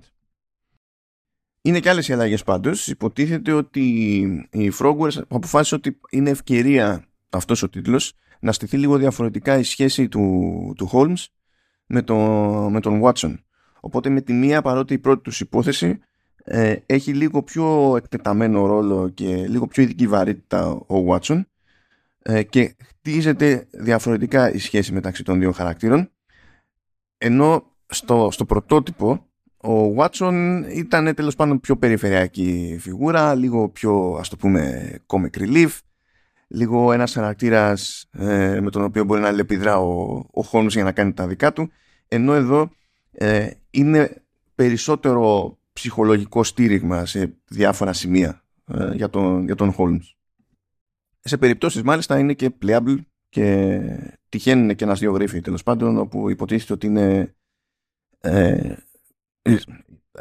Είναι 1.61 1.79
και 1.79 1.89
άλλες 1.89 2.07
οι 2.07 2.13
αλλαγές 2.13 2.43
πάντως. 2.43 2.87
Υποτίθεται 2.87 3.51
ότι 3.51 3.81
η 4.51 4.71
Frogwares 4.79 5.21
αποφάσισε 5.27 5.75
ότι 5.75 5.99
είναι 6.09 6.29
ευκαιρία 6.29 7.05
αυτός 7.29 7.63
ο 7.63 7.69
τίτλος 7.69 8.13
να 8.39 8.51
στηθεί 8.51 8.77
λίγο 8.77 8.97
διαφορετικά 8.97 9.57
η 9.57 9.63
σχέση 9.63 10.07
του, 10.07 10.73
του 10.77 10.89
Holmes 10.93 11.25
με, 11.85 12.01
το, 12.01 12.15
με 12.71 12.79
τον 12.79 13.01
Watson. 13.03 13.35
Οπότε 13.79 14.09
με 14.09 14.21
τη 14.21 14.33
μία 14.33 14.61
παρότι 14.61 14.93
η 14.93 14.99
πρώτη 14.99 15.21
τους 15.21 15.39
υπόθεση 15.39 15.99
ε, 16.43 16.75
έχει 16.85 17.13
λίγο 17.13 17.43
πιο 17.43 17.95
εκτεταμένο 17.97 18.65
ρόλο 18.65 19.09
και 19.09 19.47
λίγο 19.47 19.67
πιο 19.67 19.83
ειδική 19.83 20.07
βαρύτητα 20.07 20.69
ο 20.69 21.05
Watson 21.07 21.37
ε, 21.37 21.41
και 22.49 22.75
χτίζεται 22.83 23.67
διαφορετικά 23.71 24.51
η 24.51 24.57
σχέση 24.57 24.93
μεταξύ 24.93 25.23
των 25.23 25.39
δύο 25.39 25.51
χαρακτήρων 25.51 26.11
ενώ 27.17 27.63
στο, 27.85 28.29
στο 28.31 28.45
πρωτότυπο 28.45 29.25
ο 29.57 29.95
Watson 29.97 30.63
ήταν 30.75 31.15
τέλος 31.15 31.35
πάντων 31.35 31.59
πιο 31.59 31.77
περιφερειακή 31.77 32.77
φιγούρα 32.79 33.35
λίγο 33.35 33.69
πιο 33.69 34.17
ας 34.19 34.29
το 34.29 34.37
πούμε 34.37 34.91
comic 35.07 35.39
relief 35.39 35.69
λίγο 36.47 36.91
ένας 36.91 37.13
χαρακτήρας 37.13 38.09
ε, 38.11 38.59
με 38.61 38.69
τον 38.69 38.83
οποίο 38.83 39.03
μπορεί 39.03 39.21
να 39.21 39.31
λεπιδρά 39.31 39.79
ο, 39.79 40.11
ο 40.17 40.43
Holmes 40.51 40.69
για 40.69 40.83
να 40.83 40.91
κάνει 40.91 41.13
τα 41.13 41.27
δικά 41.27 41.53
του 41.53 41.71
ενώ 42.07 42.33
εδώ 42.33 42.69
ε, 43.11 43.49
είναι 43.69 44.23
περισσότερο 44.55 45.57
ψυχολογικό 45.73 46.43
στήριγμα 46.43 47.05
σε 47.05 47.37
διάφορα 47.47 47.93
σημεία 47.93 48.41
για, 48.93 49.09
τον, 49.09 49.45
για 49.45 49.55
τον 49.55 49.75
Holmes 49.77 50.16
σε 51.27 51.37
περιπτώσεις 51.37 51.81
μάλιστα 51.81 52.19
είναι 52.19 52.33
και 52.33 52.51
playable 52.61 52.97
και 53.29 53.79
τυχαίνουν 54.29 54.75
και 54.75 54.83
ένας 54.83 54.99
δύο 54.99 55.11
γρίφοι 55.11 55.41
τέλος 55.41 55.63
πάντων 55.63 55.97
όπου 55.97 56.29
υποτίθεται 56.29 56.73
ότι 56.73 56.87
είναι 56.87 57.35
ε, 58.19 58.73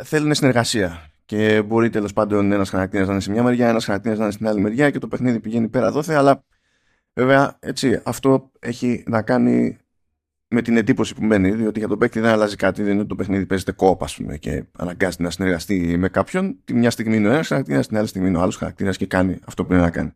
θέλουν 0.02 0.34
συνεργασία 0.34 1.10
και 1.26 1.62
μπορεί 1.62 1.90
τέλος 1.90 2.12
πάντων 2.12 2.52
ένας 2.52 2.70
χαρακτήρας 2.70 3.06
να 3.06 3.12
είναι 3.12 3.22
σε 3.22 3.30
μια 3.30 3.42
μεριά, 3.42 3.68
ένας 3.68 3.84
χαρακτήρας 3.84 4.18
να 4.18 4.25
είναι 4.25 4.32
στην 4.32 4.48
άλλη 4.48 4.60
μεριά 4.60 4.90
και 4.90 4.98
το 4.98 5.08
παιχνίδι 5.08 5.40
πηγαίνει 5.40 5.68
πέρα 5.68 5.90
δόθε. 5.90 6.14
Αλλά 6.14 6.44
βέβαια 7.14 7.56
έτσι, 7.60 8.00
αυτό 8.04 8.50
έχει 8.58 9.04
να 9.06 9.22
κάνει 9.22 9.76
με 10.48 10.62
την 10.62 10.76
εντύπωση 10.76 11.14
που 11.14 11.25
μένει, 11.25 11.50
διότι 11.50 11.78
για 11.78 11.88
τον 11.88 11.98
παίκτη 11.98 12.20
δεν 12.20 12.30
αλλάζει 12.30 12.56
κάτι. 12.56 12.82
Δεν 12.82 12.90
είναι 12.90 13.00
ότι 13.00 13.08
το 13.08 13.14
παιχνίδι 13.14 13.46
παίζεται 13.46 13.72
κόπ, 13.72 14.02
ας 14.02 14.16
πούμε, 14.16 14.36
και 14.36 14.64
αναγκάζεται 14.78 15.22
να 15.22 15.30
συνεργαστεί 15.30 15.96
με 15.96 16.08
κάποιον. 16.08 16.60
Τη 16.64 16.75
μια 16.75 16.90
στιγμή 16.90 17.16
είναι 17.16 17.28
ο 17.28 17.32
ένας 17.32 17.46
χαρακτήρας, 17.46 17.86
την 17.86 17.96
άλλη 17.96 18.06
στιγμή 18.06 18.28
είναι 18.28 18.38
ο 18.38 18.40
άλλος 18.40 18.56
χαρακτήρας 18.56 18.96
και 18.96 19.06
κάνει 19.06 19.38
αυτό 19.44 19.62
που 19.62 19.68
πρέπει 19.68 19.84
να 19.84 19.90
κάνει. 19.90 20.12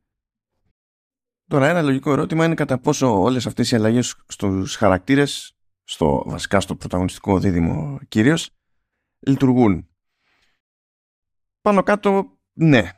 Τώρα 1.50 1.69
ένα 1.69 1.83
λογικό 1.83 2.12
ερώτημα 2.12 2.45
είναι 2.45 2.54
κατά 2.54 2.78
πόσο 2.78 3.21
όλες 3.21 3.47
αυτές 3.47 3.71
οι 3.71 3.76
αλλαγές 3.76 4.16
στους 4.26 4.76
χαρακτήρες, 4.76 5.52
στο, 5.85 6.23
βασικά 6.26 6.61
στο 6.61 6.76
πρωταγωνιστικό 6.76 7.38
δίδυμο 7.38 7.99
κυρίως, 8.09 8.50
λειτουργούν. 9.19 9.88
Πάνω 11.61 11.83
κάτω, 11.83 12.38
ναι. 12.52 12.90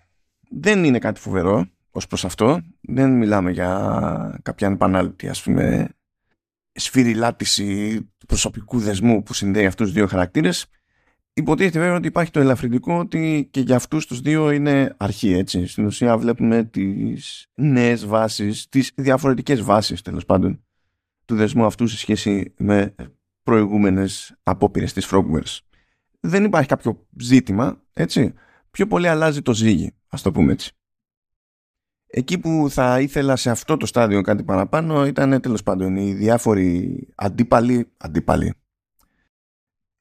Δεν 0.50 0.84
είναι 0.84 0.98
κάτι 0.98 1.20
φοβερό 1.20 1.66
ως 1.90 2.06
προς 2.06 2.24
αυτό. 2.24 2.60
Δεν 2.80 3.16
μιλάμε 3.16 3.50
για 3.50 4.40
κάποια 4.42 4.68
επανάληπτη, 4.68 5.28
ας 5.28 5.42
πούμε, 5.42 5.88
σφυριλάτηση 6.72 8.00
προσωπικού 8.26 8.78
δεσμού 8.78 9.22
που 9.22 9.34
συνδέει 9.34 9.66
αυτούς 9.66 9.86
τους 9.86 9.94
δύο 9.94 10.06
χαρακτήρες 10.06 10.66
υποτίθεται 11.32 11.78
βέβαια 11.78 11.96
ότι 11.96 12.06
υπάρχει 12.06 12.30
το 12.30 12.40
ελαφρυντικό 12.40 12.98
ότι 12.98 13.48
και 13.50 13.60
για 13.60 13.76
αυτούς 13.76 14.06
τους 14.06 14.20
δύο 14.20 14.50
είναι 14.50 14.94
αρχή 14.96 15.32
έτσι. 15.32 15.66
Στην 15.66 15.84
ουσία 15.86 16.18
βλέπουμε 16.18 16.64
τις 16.64 17.46
νέες 17.54 18.06
βάσεις, 18.06 18.68
τις 18.68 18.92
διαφορετικές 18.94 19.62
βάσεις 19.62 20.02
τέλος 20.02 20.24
πάντων 20.24 20.64
του 21.24 21.36
δεσμού 21.36 21.64
αυτού 21.64 21.86
σε 21.86 21.96
σχέση 21.96 22.54
με 22.58 22.94
προηγούμενες 23.42 24.34
απόπειρες 24.42 24.92
της 24.92 25.08
Frogwares. 25.10 25.58
δεν 26.20 26.44
υπάρχει 26.44 26.68
κάποιο 26.68 27.06
ζήτημα, 27.20 27.82
έτσι. 27.92 28.34
Πιο 28.70 28.86
πολύ 28.86 29.08
αλλάζει 29.08 29.42
το 29.42 29.54
ζύγι, 29.54 29.92
ας 30.08 30.22
το 30.22 30.32
πούμε 30.32 30.52
έτσι. 30.52 30.72
Εκεί 32.06 32.38
που 32.38 32.66
θα 32.70 33.00
ήθελα 33.00 33.36
σε 33.36 33.50
αυτό 33.50 33.76
το 33.76 33.86
στάδιο 33.86 34.20
κάτι 34.20 34.44
παραπάνω 34.44 35.06
ήταν 35.06 35.40
τέλος 35.40 35.62
πάντων 35.62 35.96
οι 35.96 36.12
διάφοροι 36.12 36.98
αντίπαλοι, 37.14 37.92
αντίπαλοι, 37.96 38.54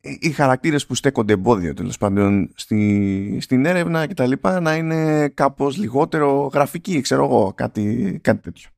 οι 0.01 0.31
χαρακτήρες 0.31 0.85
που 0.85 0.95
στέκονται 0.95 1.33
εμπόδιο 1.33 1.73
τέλος 1.73 1.97
πάντων 1.97 2.51
στη, 2.55 3.37
στην 3.41 3.65
έρευνα 3.65 4.07
και 4.07 4.13
τα 4.13 4.27
λοιπά 4.27 4.59
να 4.59 4.75
είναι 4.75 5.29
κάπως 5.29 5.77
λιγότερο 5.77 6.49
γραφική, 6.53 7.01
ξέρω 7.01 7.23
εγώ, 7.23 7.53
κάτι, 7.55 8.19
κάτι 8.23 8.41
τέτοιο. 8.41 8.69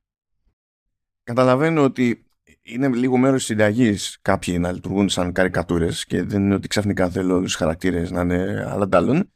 Καταλαβαίνω 1.22 1.82
ότι 1.82 2.26
είναι 2.62 2.88
λίγο 2.88 3.16
μέρος 3.16 3.36
της 3.36 3.46
συνταγής 3.46 4.18
κάποιοι 4.22 4.56
να 4.60 4.72
λειτουργούν 4.72 5.08
σαν 5.08 5.32
καρικατούρες 5.32 6.04
και 6.04 6.22
δεν 6.22 6.42
είναι 6.42 6.54
ότι 6.54 6.68
ξαφνικά 6.68 7.10
θέλω 7.10 7.40
τους 7.40 7.54
χαρακτήρες 7.54 8.10
να 8.10 8.20
είναι 8.20 8.66
αλλαντάλλων 8.68 9.28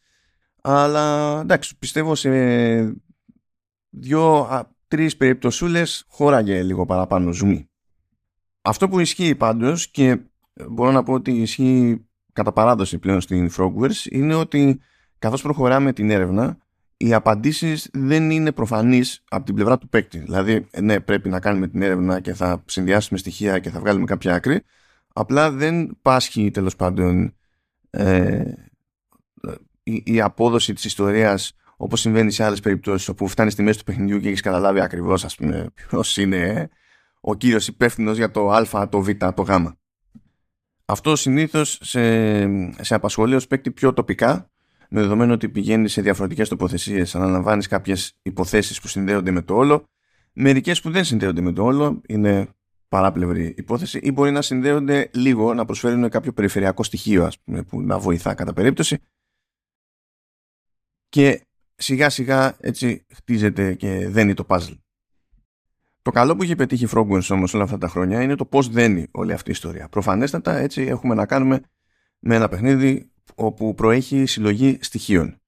αλλά 0.62 1.38
εντάξει 1.40 1.76
πιστεύω 1.78 2.14
σε 2.14 2.30
δύο-τρεις 3.90 5.16
περιπτωσούλες 5.16 6.04
χώραγε 6.08 6.62
λίγο 6.62 6.86
παραπάνω 6.86 7.32
ζουμί. 7.32 7.68
Αυτό 8.62 8.88
που 8.88 9.00
ισχύει 9.00 9.34
πάντως 9.34 9.88
και 9.88 10.18
μπορώ 10.70 10.90
να 10.90 11.02
πω 11.02 11.12
ότι 11.12 11.30
ισχύει 11.30 12.06
κατά 12.32 12.52
παράδοση 12.52 12.98
πλέον 12.98 13.20
στην 13.20 13.50
Frogwares 13.56 14.06
είναι 14.10 14.34
ότι 14.34 14.80
καθώς 15.18 15.42
προχωράμε 15.42 15.92
την 15.92 16.10
έρευνα 16.10 16.58
οι 17.00 17.14
απαντήσεις 17.14 17.88
δεν 17.92 18.30
είναι 18.30 18.52
προφανείς 18.52 19.24
από 19.28 19.44
την 19.44 19.54
πλευρά 19.54 19.78
του 19.78 19.88
παίκτη. 19.88 20.18
Δηλαδή, 20.18 20.66
ναι, 20.80 21.00
πρέπει 21.00 21.28
να 21.28 21.40
κάνουμε 21.40 21.68
την 21.68 21.82
έρευνα 21.82 22.20
και 22.20 22.34
θα 22.34 22.62
συνδυάσουμε 22.66 23.18
στοιχεία 23.18 23.58
και 23.58 23.70
θα 23.70 23.80
βγάλουμε 23.80 24.04
κάποια 24.04 24.34
άκρη. 24.34 24.62
Απλά 25.12 25.50
δεν 25.50 25.98
πάσχει 26.02 26.50
τέλος 26.50 26.76
πάντων 26.76 27.34
ε, 27.90 28.42
η, 29.82 30.02
η, 30.04 30.20
απόδοση 30.20 30.72
της 30.72 30.84
ιστορίας 30.84 31.52
όπως 31.76 32.00
συμβαίνει 32.00 32.30
σε 32.30 32.44
άλλες 32.44 32.60
περιπτώσεις 32.60 33.08
όπου 33.08 33.28
φτάνεις 33.28 33.52
στη 33.52 33.62
μέση 33.62 33.78
του 33.78 33.84
παιχνιδιού 33.84 34.18
και 34.18 34.28
έχεις 34.28 34.40
καταλάβει 34.40 34.80
ακριβώς 34.80 35.24
ας 35.24 35.34
πούμε 35.34 35.66
ποιος 35.74 36.16
είναι 36.16 36.68
ο 37.20 37.34
κύριος 37.34 37.68
υπεύθυνος 37.68 38.16
για 38.16 38.30
το 38.30 38.50
α, 38.50 38.88
το 38.88 39.00
β, 39.00 39.08
το 39.34 39.42
γ. 39.42 39.50
Αυτό 40.90 41.16
συνήθως 41.16 41.78
σε, 41.82 42.02
σε 42.82 42.94
απασχολεί 42.94 43.34
ως 43.34 43.46
παίκτη 43.46 43.70
πιο 43.70 43.92
τοπικά 43.92 44.50
με 44.88 45.00
δεδομένο 45.00 45.32
ότι 45.32 45.48
πηγαίνει 45.48 45.88
σε 45.88 46.02
διαφορετικές 46.02 46.48
τοποθεσίες 46.48 47.14
αναλαμβάνεις 47.14 47.66
κάποιες 47.66 48.18
υποθέσεις 48.22 48.80
που 48.80 48.88
συνδέονται 48.88 49.30
με 49.30 49.42
το 49.42 49.54
όλο 49.54 49.88
μερικές 50.32 50.80
που 50.80 50.90
δεν 50.90 51.04
συνδέονται 51.04 51.40
με 51.40 51.52
το 51.52 51.64
όλο 51.64 52.00
είναι 52.08 52.48
παράπλευρη 52.88 53.54
υπόθεση 53.56 53.98
ή 53.98 54.12
μπορεί 54.12 54.30
να 54.30 54.42
συνδέονται 54.42 55.10
λίγο 55.14 55.54
να 55.54 55.64
προσφέρουν 55.64 56.08
κάποιο 56.08 56.32
περιφερειακό 56.32 56.82
στοιχείο 56.82 57.24
ας 57.24 57.38
πούμε, 57.38 57.62
που 57.62 57.80
να 57.80 57.98
βοηθά 57.98 58.34
κατά 58.34 58.52
περίπτωση 58.52 58.98
και 61.08 61.46
σιγά 61.74 62.10
σιγά 62.10 62.56
έτσι 62.60 63.06
χτίζεται 63.14 63.74
και 63.74 64.08
δένει 64.08 64.34
το 64.34 64.46
puzzle. 64.48 64.76
Το 66.08 66.14
καλό 66.14 66.36
που 66.36 66.42
έχει 66.42 66.54
πετύχει 66.54 66.84
η 66.84 66.88
Frogwares 66.94 67.28
όμως 67.28 67.54
όλα 67.54 67.62
αυτά 67.62 67.78
τα 67.78 67.88
χρόνια 67.88 68.22
είναι 68.22 68.34
το 68.34 68.44
πώς 68.44 68.68
δένει 68.68 69.06
όλη 69.10 69.32
αυτή 69.32 69.48
η 69.48 69.52
ιστορία. 69.52 69.88
Προφανέστατα 69.88 70.56
έτσι 70.56 70.82
έχουμε 70.82 71.14
να 71.14 71.26
κάνουμε 71.26 71.60
με 72.18 72.34
ένα 72.34 72.48
παιχνίδι 72.48 73.10
όπου 73.34 73.74
προέχει 73.74 74.26
συλλογή 74.26 74.78
στοιχείων. 74.80 75.40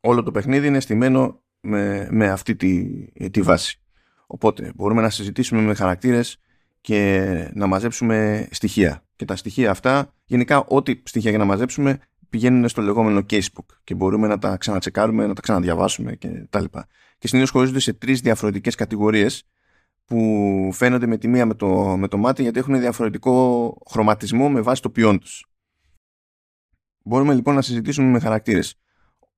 Όλο 0.00 0.22
το 0.22 0.30
παιχνίδι 0.30 0.66
είναι 0.66 0.80
στημένο 0.80 1.42
με, 1.60 2.08
με 2.10 2.28
αυτή 2.28 2.56
τη, 2.56 3.04
τη 3.30 3.42
βάση. 3.42 3.80
Οπότε 4.26 4.72
μπορούμε 4.74 5.02
να 5.02 5.10
συζητήσουμε 5.10 5.60
με 5.60 5.74
χαρακτήρες 5.74 6.40
και 6.80 7.50
να 7.54 7.66
μαζέψουμε 7.66 8.48
στοιχεία. 8.50 9.02
Και 9.16 9.24
τα 9.24 9.36
στοιχεία 9.36 9.70
αυτά, 9.70 10.14
γενικά 10.24 10.64
ό,τι 10.64 11.02
στοιχεία 11.04 11.30
για 11.30 11.38
να 11.38 11.44
μαζέψουμε 11.44 11.98
πηγαίνουν 12.28 12.68
στο 12.68 12.82
λεγόμενο 12.82 13.20
casebook 13.30 13.66
και 13.84 13.94
μπορούμε 13.94 14.26
να 14.26 14.38
τα 14.38 14.56
ξανατσεκάρουμε, 14.56 15.26
να 15.26 15.34
τα 15.34 15.40
ξαναδιαβάσουμε 15.40 16.14
και 16.14 16.46
τα 16.50 16.60
λοιπά. 16.60 16.86
Και 17.18 17.28
συνήθως 17.28 17.50
χωρίζονται 17.50 17.80
σε 17.80 17.92
τρεις 17.92 18.20
διαφορετικές 18.20 18.74
κατηγορίες 18.74 19.46
που 20.08 20.70
φαίνονται 20.72 21.06
με 21.06 21.18
τη 21.18 21.28
μία 21.28 21.46
με 21.46 21.54
το, 21.54 21.96
με 21.96 22.08
το 22.08 22.16
μάτι 22.16 22.42
γιατί 22.42 22.58
έχουν 22.58 22.80
διαφορετικό 22.80 23.76
χρωματισμό 23.90 24.50
με 24.50 24.60
βάση 24.60 24.82
το 24.82 24.90
ποιόν 24.90 25.18
τους. 25.18 25.46
Μπορούμε 27.04 27.34
λοιπόν 27.34 27.54
να 27.54 27.62
συζητήσουμε 27.62 28.08
με 28.08 28.20
χαρακτήρες. 28.20 28.80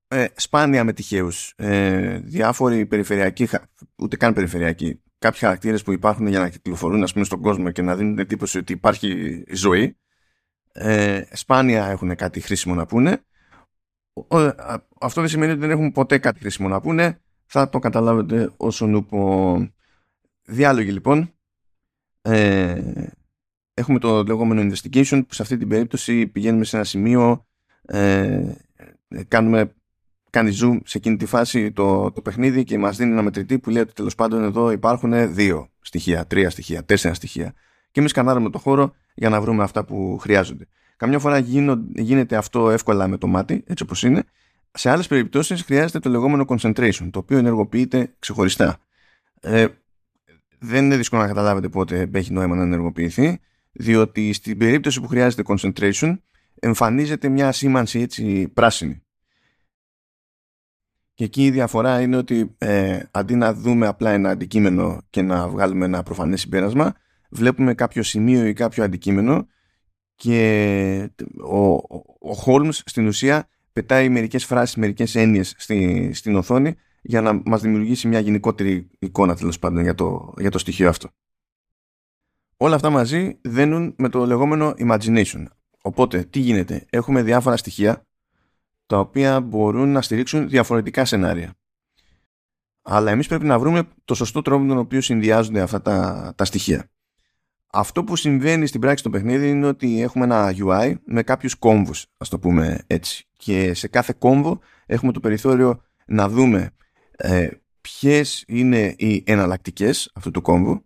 Ε, 0.09 0.27
σπάνια 0.37 0.85
με 0.85 0.93
τυχαίους, 0.93 1.53
ε, 1.57 2.19
διάφοροι 2.19 2.87
περιφερειακοί, 2.87 3.49
ούτε 3.97 4.17
καν 4.17 4.35
περιφερειακοί, 4.35 5.03
κάποιοι 5.19 5.39
χαρακτήρες 5.39 5.83
που 5.83 5.93
υπάρχουν 5.93 6.27
για 6.27 6.41
να 6.41 6.49
κυκλοφορούν 6.49 7.03
ας 7.03 7.13
πούμε, 7.13 7.25
στον 7.25 7.41
κόσμο 7.41 7.71
και 7.71 7.83
να 7.83 7.97
δίνουν 7.97 8.19
εντύπωση 8.19 8.59
ότι 8.59 8.73
υπάρχει 8.73 9.43
ζωή, 9.53 9.97
ε, 10.73 11.23
σπάνια 11.33 11.87
έχουν 11.87 12.17
κάτι 12.17 12.41
χρήσιμο 12.41 12.75
να 12.75 12.87
πούνε. 12.87 13.25
Αυτό 15.01 15.21
δεν 15.21 15.31
σημαίνει 15.31 15.53
ότι 15.53 15.61
δεν 15.61 15.71
έχουν 15.71 15.93
ποτέ 15.93 16.19
κάτι 16.19 16.39
χρήσιμο 16.39 16.69
να 16.69 16.81
πούνε. 16.81 17.21
Θα 17.47 17.69
το 17.69 17.79
καταλάβετε 17.79 18.53
όσον 18.57 19.07
πω. 19.07 19.57
Διάλογοι 20.51 20.91
λοιπόν. 20.91 21.33
Ε, 22.23 22.83
έχουμε 23.75 23.99
το 23.99 24.23
λεγόμενο 24.23 24.61
investigation 24.61 25.23
που 25.29 25.35
σε 25.35 25.43
αυτή 25.43 25.57
την 25.57 25.69
περίπτωση 25.69 26.27
πηγαίνουμε 26.27 26.65
σε 26.65 26.77
ένα 26.77 26.85
σημείο 26.85 27.47
ε, 27.83 28.53
κάνουμε 29.29 29.75
κάνει 30.31 30.57
zoom 30.63 30.79
σε 30.85 30.99
εκείνη 30.99 31.17
τη 31.17 31.27
φάση 31.27 31.73
το, 31.73 32.11
το 32.11 32.21
παιχνίδι 32.21 32.65
και 32.65 32.79
μας 32.79 32.97
δίνει 32.97 33.13
ένα 33.13 33.23
μετρητή 33.23 33.59
που 33.59 33.71
λέει 33.71 33.83
ότι 33.83 33.93
τέλος 33.93 34.15
πάντων 34.15 34.43
εδώ 34.43 34.71
υπάρχουν 34.71 35.35
δύο 35.35 35.69
στοιχεία, 35.81 36.27
τρία 36.27 36.51
στοιχεία, 36.51 36.85
τέσσερα 36.85 37.15
στοιχεία 37.15 37.55
και 37.91 38.01
εμείς 38.01 38.13
κανάρουμε 38.13 38.51
το 38.51 38.59
χώρο 38.59 38.95
για 39.15 39.29
να 39.29 39.41
βρούμε 39.41 39.63
αυτά 39.63 39.85
που 39.85 40.19
χρειάζονται. 40.21 40.67
Καμιά 40.97 41.19
φορά 41.19 41.39
γίνο, 41.39 41.85
γίνεται 41.95 42.37
αυτό 42.37 42.71
εύκολα 42.71 43.09
με 43.09 43.17
το 43.17 43.27
μάτι, 43.27 43.65
έτσι 43.67 43.83
όπως 43.83 44.03
είναι. 44.03 44.25
Σε 44.73 44.91
άλλες 44.91 45.07
περιπτώσεις 45.07 45.63
χρειάζεται 45.63 45.99
το 45.99 46.11
λεγόμενο 46.11 46.45
concentration, 46.49 47.09
το 47.11 47.19
οποίο 47.19 47.39
ενεργοποιείται 47.39 48.13
ξεχωριστά. 48.19 48.79
Ε, 49.41 49.67
δεν 50.61 50.85
είναι 50.85 50.97
δύσκολο 50.97 51.23
να 51.23 51.29
καταλάβετε 51.29 51.69
πότε 51.69 52.11
έχει 52.13 52.33
νόημα 52.33 52.57
να 52.57 52.63
ενεργοποιηθεί, 52.63 53.41
διότι 53.73 54.33
στην 54.33 54.59
περίπτωση 54.59 55.01
που 55.01 55.07
χρειάζεται 55.07 55.43
concentration 55.47 56.17
εμφανίζεται 56.61 57.29
μια 57.29 57.53
σήμανση 57.53 58.01
έτσι 58.01 58.49
πράσινη. 58.49 59.03
Και 61.15 61.25
εκεί 61.25 61.45
η 61.45 61.51
διαφορά 61.51 62.01
είναι 62.01 62.17
ότι 62.17 62.55
ε, 62.59 63.01
αντί 63.11 63.35
να 63.35 63.55
δούμε 63.55 63.87
απλά 63.87 64.11
ένα 64.11 64.31
αντικείμενο 64.31 65.01
και 65.11 65.23
να 65.23 65.49
βγάλουμε 65.49 65.85
ένα 65.85 66.03
προφανές 66.03 66.41
συμπέρασμα, 66.41 66.95
βλέπουμε 67.31 67.75
κάποιο 67.75 68.03
σημείο 68.03 68.47
ή 68.47 68.53
κάποιο 68.53 68.85
αντικείμενο 68.85 69.47
και 70.15 71.11
ο, 71.49 71.67
ο 72.31 72.43
Holmes 72.47 72.73
στην 72.85 73.07
ουσία 73.07 73.49
πετάει 73.73 74.09
μερικές 74.09 74.45
φράσεις, 74.45 74.77
μερικές 74.77 75.15
έννοιες 75.15 75.55
στη, 75.57 76.11
στην 76.15 76.37
οθόνη 76.37 76.77
για 77.03 77.21
να 77.21 77.41
μας 77.45 77.61
δημιουργήσει 77.61 78.09
μια 78.09 78.21
γενικότερη 78.21 78.91
εικόνα 78.99 79.37
τέλος 79.37 79.59
πάντων 79.59 79.83
για 79.83 79.95
το, 79.95 80.35
για 80.39 80.51
το 80.51 80.59
στοιχείο 80.59 80.89
αυτό. 80.89 81.09
Όλα 82.57 82.75
αυτά 82.75 82.91
μαζί 82.91 83.39
δένουν 83.41 83.95
με 83.99 84.09
το 84.09 84.27
λεγόμενο 84.27 84.75
imagination. 84.79 85.45
Οπότε, 85.83 86.25
τι 86.25 86.39
γίνεται; 86.39 86.87
Έχουμε 86.91 87.23
διάφορα 87.23 87.57
στοιχεία 87.57 88.07
τα 88.87 88.99
οποία 88.99 89.41
μπορούν 89.41 89.93
να 89.93 90.03
στηρίξουν 90.03 90.49
διαφορετικά 90.49 91.05
σενάρια. 91.05 91.55
Αλλά 92.83 93.11
εμείς 93.11 93.29
πρέπει 93.29 93.45
να 93.45 93.59
βρούμε 93.59 93.83
το 94.05 94.15
σωστό 94.15 94.43
τρόπο 94.43 94.63
με 94.63 94.69
τον 94.69 94.79
οποίο 94.79 95.01
συνδυάζονται 95.01 95.61
αυτά 95.61 95.83
τα, 95.83 96.33
τα 96.37 96.45
στοιχεία. 96.45 96.91
Αυτό 97.73 98.05
που 98.05 98.17
συμβαίνει 98.17 98.67
στην 98.67 98.81
πράξη 98.81 98.99
στο 98.99 99.11
παιχνίδι 99.11 99.49
είναι 99.49 99.67
ότι 99.67 100.03
έχουμε 100.03 100.25
ένα 100.25 100.55
UI 100.57 100.95
με 101.05 101.23
κάποιους 101.23 101.55
κόμβους, 101.55 102.07
ας 102.19 102.29
το 102.29 102.39
πούμε 102.39 102.85
έτσι. 102.87 103.29
Και 103.37 103.75
σε 103.75 103.89
κάθε 103.89 104.15
κόμβο 104.19 104.61
έχουμε 104.87 105.13
το 105.13 105.21
περιθώριο 105.21 105.83
να 106.07 106.29
δούμε 106.29 106.71
ε, 107.21 107.49
ποιες 107.81 108.45
είναι 108.47 108.95
οι 108.99 109.23
εναλλακτικές 109.27 110.11
αυτού 110.15 110.31
του 110.31 110.43
κόμβου 110.43 110.85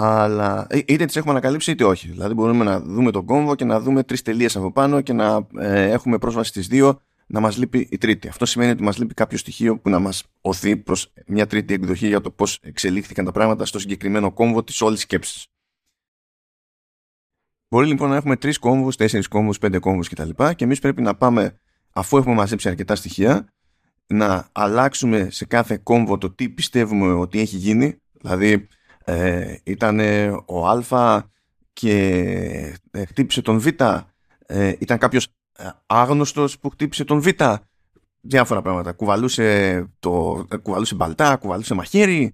αλλά 0.00 0.66
ε, 0.70 0.78
είτε 0.86 1.04
τις 1.04 1.16
έχουμε 1.16 1.32
ανακαλύψει 1.32 1.70
είτε 1.70 1.84
όχι. 1.84 2.08
Δηλαδή 2.08 2.34
μπορούμε 2.34 2.64
να 2.64 2.80
δούμε 2.80 3.10
τον 3.10 3.24
κόμβο 3.24 3.54
και 3.54 3.64
να 3.64 3.80
δούμε 3.80 4.02
τρεις 4.02 4.22
τελείες 4.22 4.56
από 4.56 4.72
πάνω 4.72 5.00
και 5.00 5.12
να 5.12 5.46
ε, 5.58 5.90
έχουμε 5.90 6.18
πρόσβαση 6.18 6.48
στις 6.48 6.66
δύο 6.66 7.00
να 7.26 7.40
μας 7.40 7.56
λείπει 7.56 7.88
η 7.90 7.98
τρίτη. 7.98 8.28
Αυτό 8.28 8.46
σημαίνει 8.46 8.70
ότι 8.70 8.82
μας 8.82 8.98
λείπει 8.98 9.14
κάποιο 9.14 9.38
στοιχείο 9.38 9.78
που 9.78 9.90
να 9.90 9.98
μας 9.98 10.24
οθεί 10.40 10.76
προς 10.76 11.12
μια 11.26 11.46
τρίτη 11.46 11.74
εκδοχή 11.74 12.06
για 12.06 12.20
το 12.20 12.30
πώς 12.30 12.58
εξελίχθηκαν 12.62 13.24
τα 13.24 13.32
πράγματα 13.32 13.64
στο 13.64 13.78
συγκεκριμένο 13.78 14.32
κόμβο 14.32 14.64
της 14.64 14.80
όλης 14.80 15.00
σκέψης. 15.00 15.46
Μπορεί 17.68 17.86
λοιπόν 17.86 18.08
να 18.08 18.16
έχουμε 18.16 18.36
τρεις 18.36 18.58
κόμβους, 18.58 18.96
τέσσερις 18.96 19.28
κόμβους, 19.28 19.58
πέντε 19.58 19.78
κόμβους 19.78 20.08
κτλ. 20.08 20.30
Και, 20.30 20.54
και 20.54 20.64
εμείς 20.64 20.78
πρέπει 20.78 21.02
να 21.02 21.14
πάμε, 21.14 21.60
αφού 21.92 22.16
έχουμε 22.16 22.34
μαζέψει 22.34 22.68
αρκετά 22.68 22.94
στοιχεία, 22.94 23.52
να 24.08 24.48
αλλάξουμε 24.52 25.28
σε 25.30 25.44
κάθε 25.44 25.80
κόμβο 25.82 26.18
το 26.18 26.30
τι 26.30 26.48
πιστεύουμε 26.48 27.12
ότι 27.12 27.40
έχει 27.40 27.56
γίνει. 27.56 27.96
Δηλαδή, 28.12 28.68
ε, 29.04 29.56
ήταν 29.64 30.00
ο 30.46 30.66
Α 30.68 31.22
και 31.72 31.96
ε, 32.90 33.04
χτύπησε 33.04 33.42
τον 33.42 33.58
Β. 33.58 33.66
Ε, 34.46 34.74
ήταν 34.78 34.98
κάποιος 34.98 35.26
ε, 35.56 35.68
άγνωστος 35.86 36.58
που 36.58 36.70
χτύπησε 36.70 37.04
τον 37.04 37.20
Β. 37.20 37.26
Διάφορα 38.20 38.62
πράγματα. 38.62 38.92
Κουβαλούσε, 38.92 39.84
το, 39.98 40.44
ε, 40.50 40.56
κουβαλούσε 40.56 40.94
μπαλτά, 40.94 41.36
κουβαλούσε 41.36 41.74
μαχαίρι. 41.74 42.32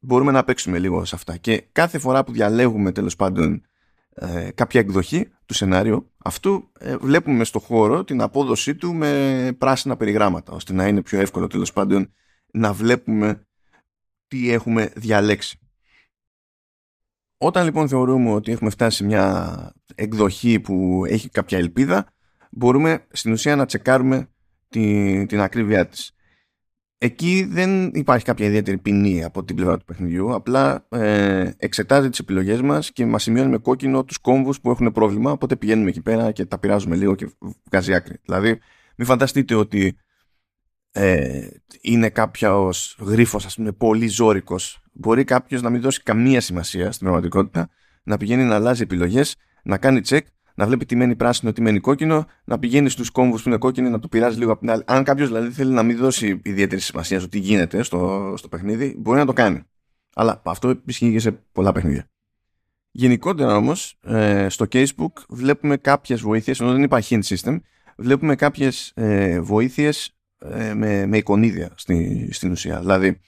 Μπορούμε 0.00 0.32
να 0.32 0.44
παίξουμε 0.44 0.78
λίγο 0.78 1.04
σε 1.04 1.14
αυτά. 1.14 1.36
Και 1.36 1.64
κάθε 1.72 1.98
φορά 1.98 2.24
που 2.24 2.32
διαλέγουμε 2.32 2.92
τέλος 2.92 3.16
πάντων 3.16 3.62
ε, 4.18 4.50
κάποια 4.54 4.80
εκδοχή 4.80 5.28
του 5.46 5.54
σενάριου 5.54 6.12
αυτού 6.16 6.72
ε, 6.78 6.96
βλέπουμε 6.96 7.44
στο 7.44 7.58
χώρο 7.58 8.04
την 8.04 8.20
απόδοσή 8.22 8.74
του 8.74 8.94
με 8.94 9.52
πράσινα 9.58 9.96
περιγράμματα 9.96 10.52
ώστε 10.52 10.72
να 10.72 10.86
είναι 10.86 11.02
πιο 11.02 11.20
εύκολο 11.20 11.46
τέλος 11.46 11.72
πάντων 11.72 12.12
να 12.52 12.72
βλέπουμε 12.72 13.46
τι 14.28 14.50
έχουμε 14.50 14.92
διαλέξει. 14.96 15.58
Όταν 17.38 17.64
λοιπόν 17.64 17.88
θεωρούμε 17.88 18.30
ότι 18.30 18.52
έχουμε 18.52 18.70
φτάσει 18.70 18.96
σε 18.96 19.04
μια 19.04 19.72
εκδοχή 19.94 20.60
που 20.60 21.02
έχει 21.06 21.28
κάποια 21.28 21.58
ελπίδα 21.58 22.14
μπορούμε 22.50 23.06
στην 23.10 23.32
ουσία 23.32 23.56
να 23.56 23.66
τσεκάρουμε 23.66 24.30
την, 24.68 25.26
την 25.26 25.40
ακρίβειά 25.40 25.86
της. 25.86 26.15
Εκεί 26.98 27.46
δεν 27.50 27.90
υπάρχει 27.94 28.24
κάποια 28.24 28.46
ιδιαίτερη 28.46 28.78
ποινή 28.78 29.24
από 29.24 29.44
την 29.44 29.56
πλευρά 29.56 29.78
του 29.78 29.84
παιχνιδιού. 29.84 30.34
Απλά 30.34 30.86
ε, 30.88 31.50
εξετάζει 31.56 32.10
τις 32.10 32.18
επιλογές 32.18 32.60
μας 32.60 32.92
και 32.92 33.06
μας 33.06 33.22
σημειώνει 33.22 33.50
με 33.50 33.58
κόκκινο 33.58 34.04
τους 34.04 34.18
κόμβους 34.18 34.60
που 34.60 34.70
έχουν 34.70 34.92
πρόβλημα. 34.92 35.30
Οπότε 35.30 35.56
πηγαίνουμε 35.56 35.88
εκεί 35.88 36.02
πέρα 36.02 36.32
και 36.32 36.44
τα 36.44 36.58
πειράζουμε 36.58 36.96
λίγο 36.96 37.14
και 37.14 37.28
βγάζει 37.70 37.94
άκρη. 37.94 38.20
Δηλαδή, 38.24 38.58
μην 38.96 39.06
φανταστείτε 39.06 39.54
ότι 39.54 39.96
ε, 40.92 41.46
είναι 41.80 42.08
κάποιος 42.08 42.98
γρίφος, 43.00 43.46
ας 43.46 43.54
πούμε, 43.54 43.72
πολύ 43.72 44.08
ζώρικος. 44.08 44.80
Μπορεί 44.92 45.24
κάποιος 45.24 45.62
να 45.62 45.70
μην 45.70 45.80
δώσει 45.80 46.02
καμία 46.02 46.40
σημασία 46.40 46.92
στην 46.92 47.06
πραγματικότητα, 47.06 47.68
να 48.02 48.16
πηγαίνει 48.16 48.44
να 48.44 48.54
αλλάζει 48.54 48.82
επιλογές, 48.82 49.36
να 49.62 49.78
κάνει 49.78 50.00
τσεκ 50.00 50.26
να 50.56 50.66
βλέπει 50.66 50.86
τι 50.86 50.96
μένει 50.96 51.16
πράσινο, 51.16 51.52
τι 51.52 51.60
μένει 51.60 51.80
κόκκινο, 51.80 52.26
να 52.44 52.58
πηγαίνει 52.58 52.88
στους 52.88 53.10
κόμβους 53.10 53.42
που 53.42 53.48
είναι 53.48 53.58
κόκκινοι, 53.58 53.88
να 53.88 53.98
το 53.98 54.08
πειράζει 54.08 54.38
λίγο 54.38 54.50
από 54.52 54.60
την 54.60 54.70
άλλη. 54.70 54.82
Αν 54.86 55.04
κάποιος 55.04 55.28
δηλαδή 55.28 55.50
θέλει 55.50 55.72
να 55.72 55.82
μην 55.82 55.96
δώσει 55.96 56.40
ιδιαίτερη 56.44 56.80
σημασία 56.80 57.20
στο 57.20 57.28
τι 57.28 57.38
γίνεται 57.38 57.82
στο, 57.82 58.34
στο 58.36 58.48
παιχνίδι, 58.48 58.94
μπορεί 58.98 59.18
να 59.18 59.26
το 59.26 59.32
κάνει. 59.32 59.62
Αλλά 60.14 60.42
αυτό 60.44 60.74
ισχύει 60.84 61.12
και 61.12 61.18
σε 61.18 61.30
πολλά 61.52 61.72
παιχνίδια. 61.72 62.08
Γενικότερα 62.90 63.56
όμως, 63.56 63.98
ε, 64.04 64.46
στο 64.48 64.66
casebook 64.72 65.12
βλέπουμε 65.28 65.76
κάποιες 65.76 66.20
βοήθειες, 66.20 66.60
ενώ 66.60 66.72
δεν 66.72 66.82
υπάρχει 66.82 67.18
hint 67.20 67.36
system, 67.36 67.56
βλέπουμε 67.96 68.34
κάποιες 68.34 68.92
ε, 68.94 69.40
βοήθειες 69.40 70.16
ε, 70.38 70.74
με, 70.74 71.06
με 71.06 71.16
εικονίδια 71.16 71.70
στη, 71.74 72.28
στην 72.32 72.50
ουσία. 72.50 72.78
Δηλαδή, 72.78 73.20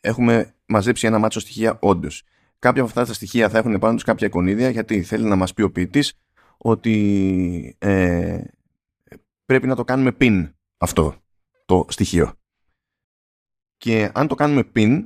έχουμε 0.00 0.54
μαζέψει 0.66 1.06
ένα 1.06 1.18
μάτσο 1.18 1.40
στοιχεία 1.40 1.78
όντως. 1.80 2.22
Κάποια 2.58 2.82
από 2.82 2.90
αυτά 2.90 3.06
τα 3.06 3.12
στοιχεία 3.12 3.48
θα 3.48 3.58
έχουν 3.58 3.78
πάνω 3.78 3.96
του 3.96 4.04
κάποια 4.04 4.26
εικονίδια 4.26 4.68
γιατί 4.70 5.02
θέλει 5.02 5.24
να 5.24 5.36
μας 5.36 5.54
πει 5.54 5.62
ο 5.62 5.70
ποιητής 5.70 6.12
ότι 6.58 7.76
ε, 7.78 8.40
πρέπει 9.46 9.66
να 9.66 9.74
το 9.74 9.84
κάνουμε 9.84 10.16
pin 10.20 10.50
αυτό 10.76 11.14
το 11.66 11.86
στοιχείο. 11.88 12.32
Και 13.76 14.10
αν 14.14 14.26
το 14.26 14.34
κάνουμε 14.34 14.62
pin, 14.74 15.04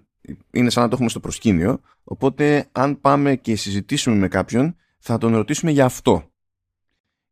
είναι 0.50 0.70
σαν 0.70 0.82
να 0.82 0.88
το 0.88 0.94
έχουμε 0.94 1.08
στο 1.08 1.20
προσκήνιο, 1.20 1.80
οπότε 2.04 2.68
αν 2.72 3.00
πάμε 3.00 3.36
και 3.36 3.56
συζητήσουμε 3.56 4.16
με 4.16 4.28
κάποιον, 4.28 4.76
θα 4.98 5.18
τον 5.18 5.34
ρωτήσουμε 5.34 5.70
για 5.70 5.84
αυτό. 5.84 6.30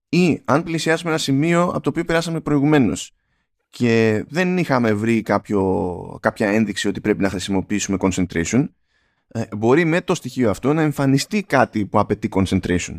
Ή 0.08 0.40
αν 0.44 0.62
πλησιάσουμε 0.62 1.10
ένα 1.10 1.18
σημείο 1.18 1.62
από 1.62 1.80
το 1.80 1.88
οποίο 1.88 2.04
περάσαμε 2.04 2.40
προηγουμένως 2.40 3.12
και 3.70 4.24
δεν 4.28 4.58
είχαμε 4.58 4.92
βρει 4.92 5.22
κάποιο, 5.22 6.18
κάποια 6.22 6.48
ένδειξη 6.48 6.88
ότι 6.88 7.00
πρέπει 7.00 7.22
να 7.22 7.30
χρησιμοποιήσουμε 7.30 7.96
concentration, 8.00 8.68
ε, 9.28 9.42
μπορεί 9.56 9.84
με 9.84 10.00
το 10.00 10.14
στοιχείο 10.14 10.50
αυτό 10.50 10.72
να 10.72 10.82
εμφανιστεί 10.82 11.42
κάτι 11.42 11.86
που 11.86 11.98
απαιτεί 11.98 12.28
concentration. 12.32 12.98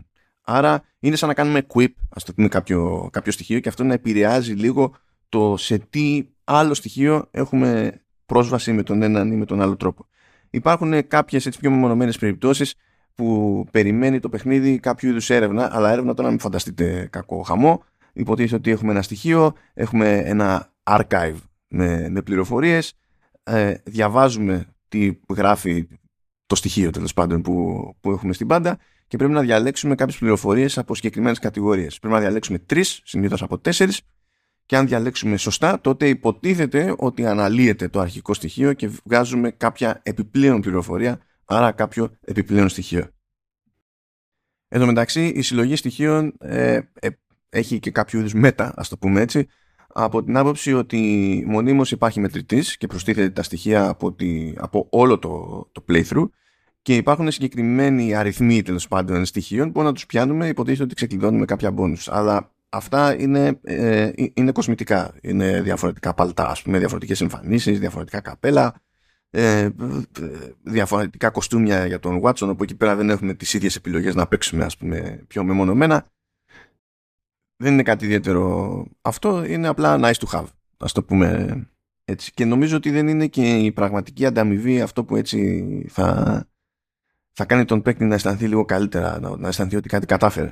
Άρα 0.52 0.84
είναι 1.00 1.16
σαν 1.16 1.28
να 1.28 1.34
κάνουμε 1.34 1.66
quip, 1.74 1.94
ας 2.10 2.24
το 2.24 2.34
πούμε 2.34 2.48
κάποιο, 2.48 3.10
κάποιο 3.12 3.32
στοιχείο 3.32 3.60
και 3.60 3.70
αυτό 3.70 3.84
να 3.84 3.94
επηρεάζει 3.94 4.54
λίγο 4.54 4.94
το 5.30 5.58
σε 5.58 5.78
τι 5.78 6.28
άλλο 6.44 6.74
στοιχείο 6.74 7.28
έχουμε 7.32 8.02
πρόσβαση 8.26 8.72
με 8.74 8.84
τον 8.84 9.02
έναν 9.02 9.32
ή 9.32 9.36
με 9.36 9.46
τον 9.46 9.62
άλλο 9.62 9.76
τρόπο. 9.76 10.06
Υπάρχουν 10.50 11.08
κάποιες 11.08 11.46
έτσι 11.46 11.60
πιο 11.60 11.72
μεμονωμένες 11.72 12.18
περιπτώσεις 12.18 12.76
που 13.16 13.66
περιμένει 13.72 14.20
το 14.20 14.30
παιχνίδι 14.30 14.80
κάποιο 14.80 15.10
είδους 15.10 15.30
έρευνα, 15.30 15.70
αλλά 15.72 15.92
έρευνα 15.92 16.14
τώρα 16.14 16.30
μην 16.30 16.40
φανταστείτε 16.40 17.08
κακό 17.12 17.42
χαμό. 17.42 17.84
Υποτίθεται 18.14 18.56
ότι 18.56 18.72
έχουμε 18.72 18.92
ένα 18.92 19.02
στοιχείο, 19.02 19.54
έχουμε 19.74 20.18
ένα 20.18 20.74
archive 20.84 21.38
με, 21.68 22.10
με 22.10 22.22
πληροφορίες, 22.22 22.94
ε, 23.44 23.74
διαβάζουμε 23.84 24.66
τι 24.88 25.20
γράφει 25.30 25.88
το 26.46 26.56
στοιχείο 26.56 26.90
τέλος 26.90 27.14
πάντων 27.14 27.42
που, 27.42 27.84
που 28.02 28.12
έχουμε 28.12 28.34
στην 28.34 28.48
πάντα 28.48 28.78
και 29.10 29.18
πρέπει 29.18 29.34
να 29.34 29.42
διαλέξουμε 29.42 29.96
κάποιες 29.96 30.18
πληροφορίες 30.18 30.78
από 30.78 30.96
συγκεκριμένες 30.96 31.40
κατηγορίες. 31.40 32.00
Πρέπει 32.00 32.14
να 32.14 32.20
διαλέξουμε 32.20 32.60
τρεις, 32.60 33.02
συνήθως 33.04 33.42
από 33.42 33.58
τέσσερις, 33.58 34.02
και 34.66 34.76
αν 34.76 34.88
διαλέξουμε 34.88 35.38
σωστά, 35.38 35.82
τότε 35.82 36.08
υποτίθεται 36.08 36.96
ότι 36.98 37.26
αναλύεται 37.26 37.88
το 37.88 38.00
αρχικό 38.00 38.34
στοιχείο 38.34 38.74
και 38.74 38.90
βγάζουμε 39.04 39.52
κάποια 39.52 40.00
επιπλέον 40.04 40.62
πληροφορία, 40.62 41.20
άρα 41.46 41.72
κάποιο 41.72 42.18
επιπλέον 42.22 42.70
στοιχείο. 42.70 43.08
Εν 44.68 44.80
τω 44.80 44.86
μεταξύ, 44.86 45.26
η 45.26 45.42
συλλογή 45.42 45.76
στοιχείων 45.76 46.34
ε, 46.40 46.80
ε, 46.94 47.10
έχει 47.50 47.80
και 47.80 47.92
κάποιο 47.92 48.20
είδους 48.20 48.34
μέτα, 48.34 48.74
ας 48.76 48.90
το 48.90 48.98
πούμε 48.98 49.22
έτσι, 49.22 49.48
από 49.88 50.24
την 50.24 50.38
άποψη 50.38 50.74
ότι 50.74 51.44
μονίμως 51.48 51.92
υπάρχει 51.92 52.20
μετρητής 52.20 52.78
και 52.78 52.88
προστίθεται 52.88 53.30
τα 53.30 53.44
στοιχεία 53.44 53.88
από, 53.88 54.14
τη, 54.14 54.54
από 54.58 54.88
όλο 54.90 55.20
το, 55.20 55.30
το 55.72 55.84
playthrough 55.88 56.28
και 56.90 56.96
υπάρχουν 56.96 57.32
συγκεκριμένοι 57.32 58.16
αριθμοί 58.16 58.62
τέλος 58.62 58.88
πάντων 58.88 59.26
στοιχείων 59.26 59.72
που 59.72 59.82
να 59.82 59.94
τους 59.94 60.06
πιάνουμε 60.06 60.48
υποτίθεται 60.48 60.84
ότι 60.84 60.96
ξεκλειδώνουμε 60.96 61.46
κάποια 61.46 61.74
bonus. 61.78 62.04
Αλλά 62.08 62.52
αυτά 62.70 63.20
είναι, 63.20 63.60
ε, 63.64 64.12
είναι 64.34 64.52
κοσμητικά. 64.52 65.14
Είναι 65.22 65.62
διαφορετικά 65.62 66.14
παλτά, 66.14 66.50
ας 66.50 66.62
πούμε, 66.62 66.78
διαφορετικές 66.78 67.22
εμφανίσεις, 67.22 67.80
διαφορετικά 67.80 68.20
καπέλα, 68.22 68.82
ε, 69.30 69.70
διαφορετικά 70.62 71.30
κοστούμια 71.30 71.86
για 71.86 72.00
τον 72.00 72.22
Watson, 72.24 72.48
όπου 72.50 72.64
εκεί 72.64 72.76
πέρα 72.76 72.96
δεν 72.96 73.10
έχουμε 73.10 73.34
τις 73.34 73.54
ίδιες 73.54 73.76
επιλογές 73.76 74.16
να 74.16 74.28
παίξουμε 74.28 74.64
ας 74.64 74.78
πούμε, 74.78 75.24
πιο 75.28 75.44
μεμονωμένα 75.44 76.06
δεν 77.64 77.74
είναι 77.74 77.84
κάτι 77.84 78.06
ιδιαίτερο 78.06 78.86
αυτό, 79.02 79.46
είναι 79.46 79.68
απλά 79.68 80.00
nice 80.02 80.28
to 80.28 80.38
have, 80.38 80.48
ας 80.78 80.92
το 80.92 81.04
πούμε 81.04 81.58
έτσι. 82.06 82.32
Και 82.34 82.46
νομίζω 82.46 82.76
ότι 82.76 82.90
δεν 82.90 83.08
είναι 83.08 83.28
και 83.28 83.58
η 83.58 83.72
πραγματική 83.72 84.26
ανταμοιβή 84.26 84.82
αυτό 84.82 85.04
που 85.04 85.16
έτσι 85.16 85.86
θα, 85.90 86.49
θα 87.40 87.48
κάνει 87.48 87.66
τον 87.66 87.82
παίκτη 87.82 88.06
να 88.06 88.16
αισθανθεί 88.16 88.48
λίγο 88.48 88.66
καλύτερα, 88.66 89.20
να, 89.20 89.38
να 89.38 89.48
αισθανθεί 89.48 89.76
ότι 89.76 89.90
κάτι 89.90 90.06
κατάφερε. 90.06 90.52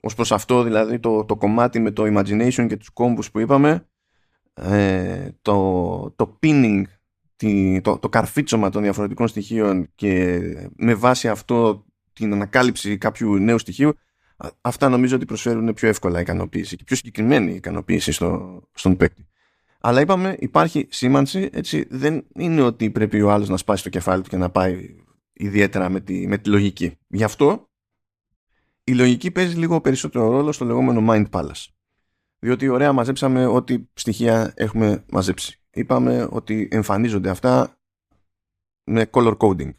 Ως 0.00 0.14
προς 0.14 0.32
αυτό 0.32 0.62
δηλαδή 0.62 0.98
το, 0.98 1.24
το 1.24 1.36
κομμάτι 1.36 1.80
με 1.80 1.90
το 1.90 2.02
imagination 2.06 2.66
και 2.68 2.76
τους 2.76 2.88
κόμπους 2.88 3.30
που 3.30 3.38
είπαμε, 3.38 3.86
ε, 4.54 5.28
το, 5.42 6.10
το 6.16 6.38
pinning, 6.42 6.82
το, 7.82 7.98
το 7.98 8.08
καρφίτσωμα 8.08 8.70
των 8.70 8.82
διαφορετικών 8.82 9.28
στοιχείων 9.28 9.88
και 9.94 10.40
με 10.76 10.94
βάση 10.94 11.28
αυτό 11.28 11.84
την 12.12 12.32
ανακάλυψη 12.32 12.98
κάποιου 12.98 13.34
νέου 13.34 13.58
στοιχείου 13.58 13.92
αυτά 14.60 14.88
νομίζω 14.88 15.16
ότι 15.16 15.24
προσφέρουν 15.24 15.74
πιο 15.74 15.88
εύκολα 15.88 16.20
ικανοποίηση 16.20 16.76
και 16.76 16.84
πιο 16.84 16.96
συγκεκριμένη 16.96 17.54
ικανοποίηση 17.54 18.12
στο, 18.12 18.62
στον 18.74 18.96
παίκτη. 18.96 19.26
Αλλά 19.80 20.00
είπαμε 20.00 20.36
υπάρχει 20.38 20.86
σήμανση, 20.90 21.48
έτσι 21.52 21.86
δεν 21.90 22.26
είναι 22.34 22.62
ότι 22.62 22.90
πρέπει 22.90 23.22
ο 23.22 23.30
άλλος 23.30 23.48
να 23.48 23.56
σπάσει 23.56 23.82
το 23.82 23.88
κεφάλι 23.88 24.22
του 24.22 24.28
και 24.28 24.36
να 24.36 24.50
πάει 24.50 25.06
ιδιαίτερα 25.38 25.88
με 25.88 26.00
τη, 26.00 26.26
με 26.26 26.38
τη 26.38 26.48
λογική. 26.48 26.98
Γι' 27.06 27.24
αυτό 27.24 27.68
η 28.84 28.94
λογική 28.94 29.30
παίζει 29.30 29.56
λίγο 29.56 29.80
περισσότερο 29.80 30.30
ρόλο 30.30 30.52
στο 30.52 30.64
λεγόμενο 30.64 31.12
mind 31.12 31.30
palace. 31.30 31.66
Διότι 32.38 32.68
ωραία 32.68 32.92
μαζέψαμε 32.92 33.46
ό,τι 33.46 33.78
στοιχεία 33.94 34.52
έχουμε 34.56 35.04
μαζέψει. 35.10 35.60
Είπαμε 35.70 36.28
ότι 36.30 36.68
εμφανίζονται 36.70 37.30
αυτά 37.30 37.78
με 38.84 39.10
color 39.10 39.36
coding. 39.36 39.70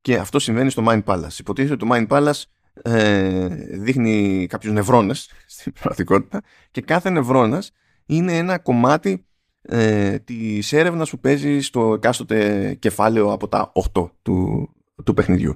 Και 0.00 0.16
αυτό 0.16 0.38
συμβαίνει 0.38 0.70
στο 0.70 0.84
mind 0.86 1.04
palace. 1.04 1.38
Υποτίθεται 1.38 1.76
το 1.76 1.86
mind 1.90 2.06
palace 2.08 2.42
ε, 2.82 3.48
δείχνει 3.78 4.46
κάποιους 4.48 4.72
νευρώνες 4.72 5.30
στην 5.46 5.72
πραγματικότητα 5.72 6.42
και 6.70 6.80
κάθε 6.80 7.10
νευρώνας 7.10 7.72
είναι 8.06 8.36
ένα 8.36 8.58
κομμάτι 8.58 9.26
ε, 9.62 10.18
της 10.18 10.72
έρευνας 10.72 11.10
που 11.10 11.18
παίζει 11.18 11.60
στο 11.60 11.94
εκάστοτε 11.94 12.74
κεφάλαιο 12.74 13.32
από 13.32 13.48
τα 13.48 13.72
8 13.94 14.10
του, 14.22 14.68
του 15.04 15.14
παιχνιδιού. 15.14 15.54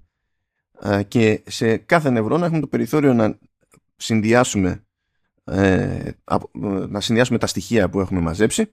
Ε, 0.81 1.03
και 1.03 1.43
σε 1.47 1.77
κάθε 1.77 2.11
νευρώνα 2.11 2.45
έχουμε 2.45 2.61
το 2.61 2.67
περιθώριο 2.67 3.15
να 3.15 3.39
συνδυάσουμε 3.97 4.87
ε, 5.45 6.11
να 6.89 7.01
συνδυάσουμε 7.01 7.39
τα 7.39 7.47
στοιχεία 7.47 7.89
που 7.89 8.01
έχουμε 8.01 8.21
μαζέψει 8.21 8.73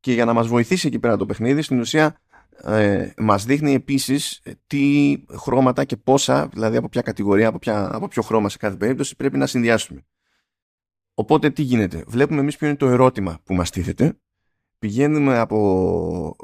και 0.00 0.12
για 0.12 0.24
να 0.24 0.32
μας 0.32 0.46
βοηθήσει 0.46 0.86
εκεί 0.86 0.98
πέρα 0.98 1.16
το 1.16 1.26
παιχνίδι 1.26 1.62
στην 1.62 1.80
ουσία 1.80 2.20
ε, 2.62 3.12
μας 3.16 3.44
δείχνει 3.44 3.74
επίσης 3.74 4.42
τι 4.66 5.16
χρώματα 5.38 5.84
και 5.84 5.96
πόσα, 5.96 6.48
δηλαδή 6.48 6.76
από 6.76 6.88
ποια 6.88 7.02
κατηγορία, 7.02 7.48
από, 7.48 7.58
ποια, 7.58 7.94
από 7.94 8.08
ποιο 8.08 8.22
χρώμα 8.22 8.48
σε 8.48 8.56
κάθε 8.56 8.76
περίπτωση 8.76 9.16
πρέπει 9.16 9.36
να 9.36 9.46
συνδυάσουμε. 9.46 10.04
Οπότε 11.14 11.50
τι 11.50 11.62
γίνεται; 11.62 12.04
Βλέπουμε 12.06 12.40
εμείς 12.40 12.56
ποιο 12.56 12.66
είναι 12.66 12.76
το 12.76 12.86
ερώτημα 12.86 13.40
που 13.44 13.54
μας 13.54 13.70
τίθεται. 13.70 14.18
Πηγαίνουμε 14.84 15.38
από, 15.38 16.36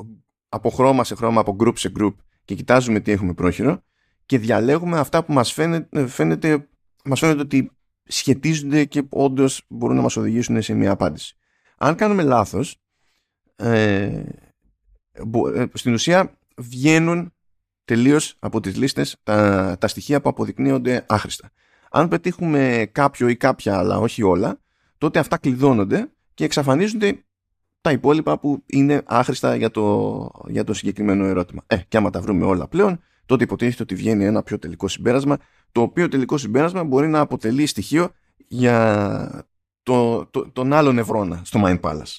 από 0.49 0.71
χρώμα 0.71 1.05
σε 1.05 1.15
χρώμα, 1.15 1.41
από 1.41 1.57
group 1.61 1.73
σε 1.77 1.93
group 1.99 2.15
και 2.45 2.55
κοιτάζουμε 2.55 3.01
τι 3.01 3.13
έχουμε 3.13 3.35
πρόχειρο 3.35 3.83
και 4.27 4.39
διαλέγουμε 4.39 4.99
αυτά 4.99 5.25
που 5.25 5.33
μας 5.33 5.53
φαίνεται, 5.53 6.07
φαίνεται, 6.07 6.69
μας 7.05 7.19
φαίνεται 7.19 7.41
ότι 7.41 7.71
σχετίζονται 8.05 8.85
και 8.85 9.03
όντως 9.09 9.65
μπορούν 9.69 9.97
να 9.97 10.03
μας 10.03 10.17
οδηγήσουν 10.17 10.63
σε 10.63 10.75
μια 10.75 10.91
απάντηση. 10.91 11.37
Αν 11.77 11.95
κάνουμε 11.95 12.23
λάθος, 12.23 12.77
ε, 13.57 14.05
ε, 15.55 15.65
στην 15.73 15.93
ουσία 15.93 16.39
βγαίνουν 16.57 17.33
τελείως 17.85 18.37
από 18.39 18.61
τις 18.61 18.77
λίστες 18.77 19.17
τα, 19.23 19.77
τα 19.81 19.89
στοιχεία 19.89 20.21
που 20.21 20.29
αποδεικνύονται 20.29 21.05
άχρηστα. 21.09 21.51
Αν 21.91 22.09
πετύχουμε 22.09 22.89
κάποιο 22.93 23.29
ή 23.29 23.37
κάποια 23.37 23.79
αλλά 23.79 23.99
όχι 23.99 24.23
όλα, 24.23 24.61
τότε 24.99 25.19
αυτά 25.19 25.39
κλειδώνονται 25.39 26.11
και 26.35 26.45
εξαφανίζονται 26.45 27.25
τα 27.81 27.91
υπόλοιπα 27.93 28.39
που 28.39 28.63
είναι 28.67 29.03
άχρηστα 29.07 29.57
για 29.57 29.71
το, 29.71 30.31
για 30.47 30.65
το 30.65 30.75
συγκεκριμένο 30.75 31.25
ερώτημα. 31.25 31.63
Ε, 31.67 31.77
και 31.77 31.97
άμα 31.97 32.11
τα 32.11 32.21
βρούμε 32.21 32.45
όλα 32.45 32.69
πλέον, 32.69 33.01
τότε 33.27 33.45
υποτίθεται 33.45 33.83
ότι 33.83 33.95
βγαίνει 33.95 34.25
ένα 34.25 34.43
πιο 34.43 34.59
τελικό 34.59 34.89
συμπέρασμα, 34.89 35.39
το 35.73 35.81
οποίο 35.81 36.09
τελικό 36.09 36.39
συμπέρασμα 36.39 36.85
μπορεί 36.85 37.09
να 37.09 37.21
αποτελεί 37.21 37.67
στοιχείο 37.67 38.09
για 38.37 39.47
το, 39.83 40.27
το, 40.27 40.51
τον 40.51 40.73
άλλο 40.73 40.93
νευρώνα 40.93 41.41
στο 41.45 41.61
Mind 41.65 41.81
Palace. 41.81 42.19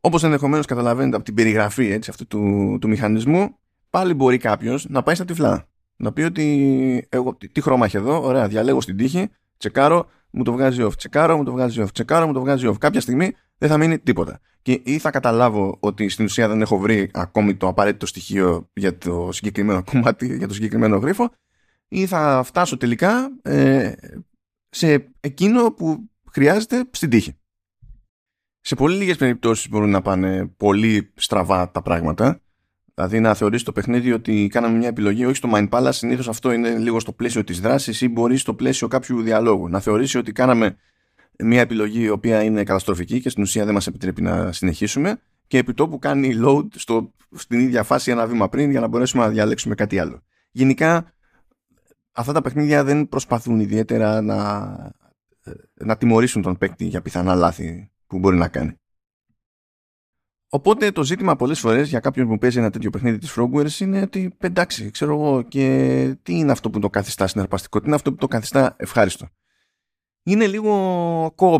Όπως 0.00 0.22
ενδεχομένως 0.22 0.66
καταλαβαίνετε 0.66 1.16
από 1.16 1.24
την 1.24 1.34
περιγραφή 1.34 1.90
έτσι, 1.90 2.10
αυτού 2.10 2.26
του, 2.26 2.78
του 2.80 2.88
μηχανισμού, 2.88 3.58
πάλι 3.90 4.14
μπορεί 4.14 4.38
κάποιος 4.38 4.88
να 4.88 5.02
πάει 5.02 5.14
στα 5.14 5.24
τυφλά. 5.24 5.68
Να 5.96 6.12
πει 6.12 6.22
ότι 6.22 7.06
εγώ 7.08 7.36
τι 7.52 7.60
χρώμα 7.60 7.84
έχει 7.84 7.96
εδώ, 7.96 8.22
ωραία, 8.22 8.48
διαλέγω 8.48 8.80
στην 8.80 8.96
τύχη, 8.96 9.28
τσεκάρω, 9.56 10.06
μου 10.34 10.42
το 10.42 10.52
βγάζει 10.52 10.82
off, 10.84 10.96
τσεκάρω, 10.96 11.36
μου 11.36 11.44
το 11.44 11.52
βγάζει 11.52 11.82
off, 11.82 11.92
τσεκάρω, 11.92 12.26
μου 12.26 12.32
το 12.32 12.40
βγάζει 12.40 12.68
off. 12.68 12.78
Κάποια 12.78 13.00
στιγμή 13.00 13.32
δεν 13.58 13.68
θα 13.68 13.76
μείνει 13.76 13.98
τίποτα. 13.98 14.40
Και 14.62 14.80
ή 14.84 14.98
θα 14.98 15.10
καταλάβω 15.10 15.76
ότι 15.80 16.08
στην 16.08 16.24
ουσία 16.24 16.48
δεν 16.48 16.60
έχω 16.60 16.78
βρει 16.78 17.10
ακόμη 17.12 17.56
το 17.56 17.68
απαραίτητο 17.68 18.06
στοιχείο 18.06 18.70
για 18.72 18.98
το 18.98 19.28
συγκεκριμένο 19.32 19.84
κομμάτι, 19.90 20.36
για 20.36 20.48
το 20.48 20.54
συγκεκριμένο 20.54 20.96
γρίφο, 20.96 21.30
ή 21.88 22.06
θα 22.06 22.42
φτάσω 22.44 22.76
τελικά 22.76 23.30
ε, 23.42 23.92
σε 24.68 25.12
εκείνο 25.20 25.72
που 25.72 26.10
χρειάζεται 26.30 26.84
στην 26.90 27.10
τύχη. 27.10 27.36
Σε 28.60 28.74
πολύ 28.74 28.96
λίγες 28.96 29.16
περιπτώσεις 29.16 29.68
μπορούν 29.68 29.90
να 29.90 30.02
πάνε 30.02 30.46
πολύ 30.46 31.12
στραβά 31.14 31.70
τα 31.70 31.82
πράγματα. 31.82 32.40
Δηλαδή 32.94 33.20
να 33.20 33.34
θεωρήσει 33.34 33.64
το 33.64 33.72
παιχνίδι 33.72 34.12
ότι 34.12 34.48
κάναμε 34.50 34.76
μια 34.76 34.88
επιλογή 34.88 35.24
όχι 35.24 35.36
στο 35.36 35.50
Mind 35.52 35.68
Palace, 35.68 35.92
συνήθως 35.92 36.28
αυτό 36.28 36.52
είναι 36.52 36.78
λίγο 36.78 37.00
στο 37.00 37.12
πλαίσιο 37.12 37.44
της 37.44 37.60
δράσης 37.60 38.00
ή 38.00 38.08
μπορεί 38.08 38.36
στο 38.36 38.54
πλαίσιο 38.54 38.88
κάποιου 38.88 39.22
διαλόγου. 39.22 39.68
Να 39.68 39.80
θεωρήσει 39.80 40.18
ότι 40.18 40.32
κάναμε 40.32 40.76
μια 41.38 41.60
επιλογή 41.60 42.02
η 42.02 42.08
οποία 42.08 42.42
είναι 42.42 42.64
καταστροφική 42.64 43.20
και 43.20 43.28
στην 43.28 43.42
ουσία 43.42 43.64
δεν 43.64 43.74
μας 43.74 43.86
επιτρέπει 43.86 44.22
να 44.22 44.52
συνεχίσουμε 44.52 45.20
και 45.46 45.58
επί 45.58 45.74
τόπου 45.74 45.98
κάνει 45.98 46.40
load 46.44 46.66
στο, 46.74 47.12
στην 47.34 47.60
ίδια 47.60 47.82
φάση 47.82 48.10
ένα 48.10 48.26
βήμα 48.26 48.48
πριν 48.48 48.70
για 48.70 48.80
να 48.80 48.86
μπορέσουμε 48.86 49.24
να 49.24 49.30
διαλέξουμε 49.30 49.74
κάτι 49.74 49.98
άλλο. 49.98 50.22
Γενικά 50.50 51.12
αυτά 52.12 52.32
τα 52.32 52.40
παιχνίδια 52.40 52.84
δεν 52.84 53.08
προσπαθούν 53.08 53.60
ιδιαίτερα 53.60 54.20
να, 54.20 54.68
να 55.74 55.96
τιμωρήσουν 55.96 56.42
τον 56.42 56.58
παίκτη 56.58 56.84
για 56.84 57.02
πιθανά 57.02 57.34
λάθη 57.34 57.90
που 58.06 58.18
μπορεί 58.18 58.36
να 58.36 58.48
κάνει. 58.48 58.78
Οπότε 60.54 60.90
το 60.90 61.04
ζήτημα 61.04 61.36
πολλές 61.36 61.60
φορές 61.60 61.88
για 61.88 62.00
κάποιον 62.00 62.28
που 62.28 62.38
παίζει 62.38 62.58
ένα 62.58 62.70
τέτοιο 62.70 62.90
παιχνίδι 62.90 63.18
της 63.18 63.34
Frogwares 63.36 63.80
είναι 63.80 64.00
ότι 64.00 64.34
εντάξει, 64.38 64.90
ξέρω 64.90 65.12
εγώ 65.14 65.42
και 65.42 66.16
τι 66.22 66.34
είναι 66.38 66.52
αυτό 66.52 66.70
που 66.70 66.78
το 66.78 66.90
καθιστά 66.90 67.26
συναρπαστικό, 67.26 67.80
τι 67.80 67.86
είναι 67.86 67.94
αυτό 67.94 68.10
που 68.10 68.16
το 68.16 68.26
καθιστά 68.26 68.74
ευχάριστο. 68.78 69.28
Είναι 70.22 70.46
λίγο 70.46 71.34
co 71.36 71.58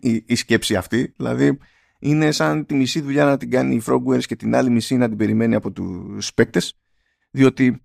η, 0.00 0.24
η 0.26 0.34
σκέψη 0.34 0.76
αυτή, 0.76 1.14
δηλαδή 1.16 1.58
είναι 1.98 2.30
σαν 2.30 2.66
τη 2.66 2.74
μισή 2.74 3.00
δουλειά 3.00 3.24
να 3.24 3.36
την 3.36 3.50
κάνει 3.50 3.74
η 3.74 3.82
Frogwares 3.86 4.24
και 4.24 4.36
την 4.36 4.54
άλλη 4.54 4.70
μισή 4.70 4.96
να 4.96 5.08
την 5.08 5.16
περιμένει 5.16 5.54
από 5.54 5.70
τους 5.70 6.34
παίκτες, 6.34 6.80
διότι 7.30 7.82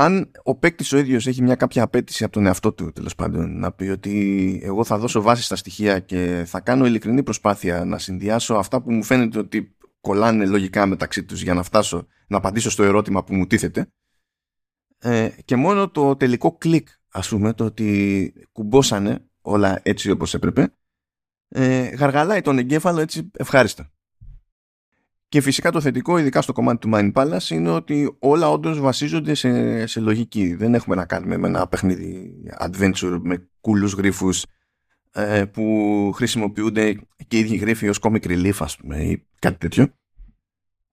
αν 0.00 0.30
ο 0.42 0.54
παίκτης 0.54 0.92
ο 0.92 0.98
ίδιος 0.98 1.26
έχει 1.26 1.42
μια 1.42 1.54
κάποια 1.54 1.82
απέτηση 1.82 2.24
από 2.24 2.32
τον 2.32 2.46
εαυτό 2.46 2.72
του, 2.72 2.92
τέλος 2.92 3.14
πάντων, 3.14 3.58
να 3.58 3.72
πει 3.72 3.88
ότι 3.88 4.60
εγώ 4.64 4.84
θα 4.84 4.98
δώσω 4.98 5.22
βάση 5.22 5.42
στα 5.42 5.56
στοιχεία 5.56 5.98
και 5.98 6.44
θα 6.46 6.60
κάνω 6.60 6.86
ειλικρινή 6.86 7.22
προσπάθεια 7.22 7.84
να 7.84 7.98
συνδυάσω 7.98 8.54
αυτά 8.54 8.82
που 8.82 8.92
μου 8.92 9.02
φαίνεται 9.02 9.38
ότι 9.38 9.76
κολλάνε 10.00 10.46
λογικά 10.46 10.86
μεταξύ 10.86 11.24
τους 11.24 11.42
για 11.42 11.54
να 11.54 11.62
φτάσω 11.62 12.06
να 12.26 12.36
απαντήσω 12.36 12.70
στο 12.70 12.82
ερώτημα 12.82 13.24
που 13.24 13.34
μου 13.34 13.46
τίθεται. 13.46 13.92
Ε, 14.98 15.28
και 15.44 15.56
μόνο 15.56 15.90
το 15.90 16.16
τελικό 16.16 16.56
κλικ, 16.56 16.88
ας 17.10 17.28
πούμε, 17.28 17.52
το 17.52 17.64
ότι 17.64 18.32
κουμπόσανε 18.52 19.28
όλα 19.40 19.80
έτσι 19.82 20.10
όπως 20.10 20.34
έπρεπε, 20.34 20.74
ε, 21.48 21.82
γαργαλάει 21.82 22.40
τον 22.40 22.58
εγκέφαλο 22.58 23.00
έτσι 23.00 23.30
ευχάριστα. 23.36 23.92
Και 25.28 25.40
φυσικά 25.40 25.70
το 25.70 25.80
θετικό, 25.80 26.18
ειδικά 26.18 26.42
στο 26.42 26.52
κομμάτι 26.52 26.78
του 26.78 26.90
Mind 26.92 27.12
Palace, 27.12 27.48
είναι 27.50 27.70
ότι 27.70 28.16
όλα 28.18 28.50
όντως 28.50 28.80
βασίζονται 28.80 29.34
σε, 29.34 29.86
σε 29.86 30.00
λογική. 30.00 30.54
Δεν 30.54 30.74
έχουμε 30.74 30.96
να 30.96 31.06
κάνουμε 31.06 31.36
με 31.36 31.48
ένα 31.48 31.66
παιχνίδι 31.66 32.32
adventure 32.58 33.18
με 33.22 33.48
κούλους 33.60 33.92
γρίφους 33.92 34.44
ε, 35.12 35.44
που 35.44 36.10
χρησιμοποιούνται 36.14 36.94
και 37.26 37.36
οι 37.36 37.40
ίδιοι 37.40 37.56
γρίφοι 37.56 37.88
ως 37.88 37.98
comic 38.02 38.26
relief, 38.26 38.56
ας 38.58 38.76
πούμε, 38.76 38.96
ή 38.96 39.26
κάτι 39.38 39.58
τέτοιο. 39.58 39.86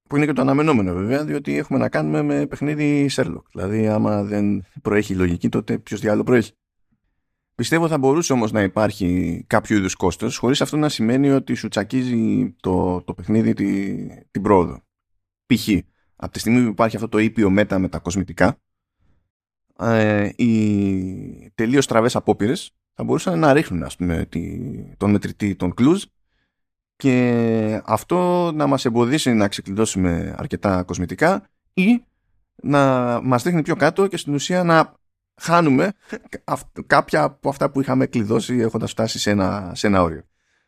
Που 0.09 0.15
είναι 0.15 0.25
και 0.25 0.33
το 0.33 0.41
αναμενόμενο 0.41 0.93
βέβαια, 0.93 1.25
διότι 1.25 1.57
έχουμε 1.57 1.79
να 1.79 1.89
κάνουμε 1.89 2.21
με 2.21 2.45
παιχνίδι 2.45 3.09
Sherlock. 3.11 3.43
Δηλαδή, 3.51 3.87
άμα 3.87 4.23
δεν 4.23 4.65
προέχει 4.81 5.13
η 5.13 5.15
λογική, 5.15 5.49
τότε 5.49 5.77
ποιος 5.77 5.99
διάλογο 5.99 6.23
προέχει; 6.23 6.51
Πιστεύω 7.55 7.87
θα 7.87 7.97
μπορούσε 7.97 8.33
όμως 8.33 8.51
να 8.51 8.61
υπάρχει 8.61 9.43
κάποιο 9.47 9.77
είδους 9.77 9.95
κόστος 9.95 10.37
χωρίς 10.37 10.61
αυτό 10.61 10.77
να 10.77 10.89
σημαίνει 10.89 11.29
ότι 11.29 11.53
σου 11.53 11.67
τσακίζει 11.67 12.55
το, 12.59 13.01
το 13.01 13.13
παιχνίδι 13.13 13.53
τη, 13.53 13.95
την 14.31 14.41
πρόοδο. 14.41 14.83
Π.χ. 15.45 15.69
από 16.15 16.31
τη 16.31 16.39
στιγμή 16.39 16.63
που 16.63 16.69
υπάρχει 16.69 16.95
αυτό 16.95 17.09
το 17.09 17.17
ήπιο 17.17 17.49
μέτα 17.49 17.79
με 17.79 17.89
τα 17.89 17.99
κοσμητικά 17.99 18.59
ε, 19.79 20.29
οι 20.35 21.51
τελείως 21.55 21.87
τραβές 21.87 22.15
απόπειρες 22.15 22.71
θα 22.93 23.03
μπορούσαν 23.03 23.39
να 23.39 23.53
ρίχνουν 23.53 23.83
ας 23.83 23.95
πούμε, 23.95 24.25
τη, 24.25 24.59
τον 24.97 25.11
μετρητή 25.11 25.55
των 25.55 25.73
κλουζ 25.73 26.03
και 26.95 27.81
αυτό 27.85 28.51
να 28.51 28.67
μας 28.67 28.85
εμποδίσει 28.85 29.33
να 29.33 29.47
ξεκλειδώσουμε 29.47 30.35
αρκετά 30.37 30.83
κοσμητικά 30.83 31.49
ή 31.73 32.03
να 32.55 33.19
μας 33.23 33.43
δείχνει 33.43 33.61
πιο 33.61 33.75
κάτω 33.75 34.07
και 34.07 34.17
στην 34.17 34.33
ουσία 34.33 34.63
να 34.63 34.93
χάνουμε 35.41 35.91
κάποια 36.87 37.23
από 37.23 37.49
αυτά 37.49 37.71
που 37.71 37.81
είχαμε 37.81 38.05
κλειδώσει 38.05 38.57
έχοντας 38.57 38.91
φτάσει 38.91 39.19
σε 39.19 39.29
ένα, 39.29 39.71
σε 39.75 39.87
ένα 39.87 40.01
όριο. 40.01 40.23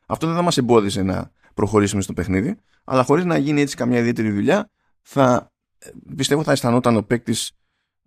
Αυτό 0.08 0.27
δεν 0.27 0.36
θα 0.36 0.41
μας 0.41 0.58
εμπόδισε 0.58 1.01
να 1.01 1.32
προχωρήσουμε 1.53 2.01
στο 2.01 2.13
παιχνίδι, 2.13 2.58
αλλά 2.84 3.03
χωρίς 3.03 3.25
να 3.25 3.38
γίνει 3.38 3.62
έτσι 3.62 3.75
καμιά 3.75 3.99
ιδιαίτερη 3.99 4.32
δουλειά, 4.32 4.69
θα, 5.01 5.53
πιστεύω 6.15 6.43
θα 6.43 6.51
αισθανόταν 6.51 6.95
ο 6.95 7.03
παίκτης 7.03 7.51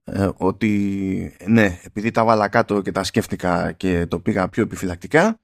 ε, 0.04 0.28
ότι 0.36 1.36
ναι, 1.46 1.80
επειδή 1.82 2.10
τα 2.10 2.24
βάλα 2.24 2.48
κάτω 2.48 2.80
και 2.82 2.92
τα 2.92 3.04
σκέφτηκα 3.04 3.72
και 3.72 4.06
το 4.06 4.20
πήγα 4.20 4.48
πιο 4.48 4.62
επιφυλακτικά 4.62 5.38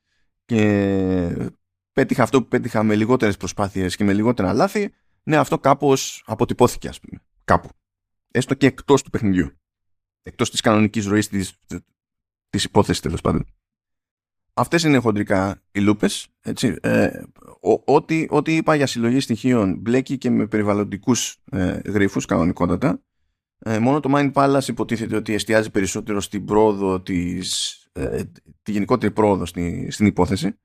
και 0.44 1.50
πέτυχα 1.92 2.22
αυτό 2.22 2.42
που 2.42 2.48
πέτυχα 2.48 2.82
με 2.82 2.94
λιγότερες 2.94 3.36
προσπάθειες 3.36 3.96
και 3.96 4.04
με 4.04 4.12
λιγότερα 4.12 4.52
λάθη, 4.52 4.94
ναι, 5.22 5.36
αυτό 5.36 5.58
κάπως 5.58 6.22
αποτυπώθηκε, 6.26 6.88
ας 6.88 7.00
πούμε, 7.00 7.22
κάπου. 7.44 7.68
Έστω 8.30 8.54
και 8.54 8.66
εκτός 8.66 9.02
του 9.02 9.10
παιχνιδιού 9.10 9.56
εκτός 10.26 10.50
της 10.50 10.60
κανονικής 10.60 11.06
ροής 11.06 11.28
της, 11.28 11.52
της 12.50 12.64
υπόθεσης 12.64 13.02
τέλος 13.02 13.20
πάντων. 13.20 13.46
Αυτές 14.54 14.82
είναι 14.82 14.98
χοντρικά 14.98 15.62
οι 15.72 15.80
λούπες. 15.80 16.28
Έτσι. 16.40 16.76
Ε, 16.80 17.22
ό,τι, 17.84 18.26
ό,τι 18.28 18.56
είπα 18.56 18.74
για 18.74 18.86
συλλογή 18.86 19.20
στοιχείων 19.20 19.78
μπλέκει 19.78 20.18
και 20.18 20.30
με 20.30 20.46
περιβαλλοντικούς 20.46 21.42
ε, 21.50 21.80
γρίφους 21.84 22.24
κανονικότατα. 22.24 23.00
Ε, 23.58 23.78
μόνο 23.78 24.00
το 24.00 24.10
Mind 24.14 24.32
Palace 24.32 24.68
υποτίθεται 24.68 25.16
ότι 25.16 25.34
εστιάζει 25.34 25.70
περισσότερο 25.70 26.20
στην 26.20 26.44
πρόοδο 26.44 27.00
της, 27.00 27.76
ε, 27.92 28.22
τη 28.62 28.72
γενικότερη 28.72 29.12
πρόοδο 29.12 29.46
στη, 29.46 29.90
στην 29.90 30.06
υπόθεση. 30.06 30.58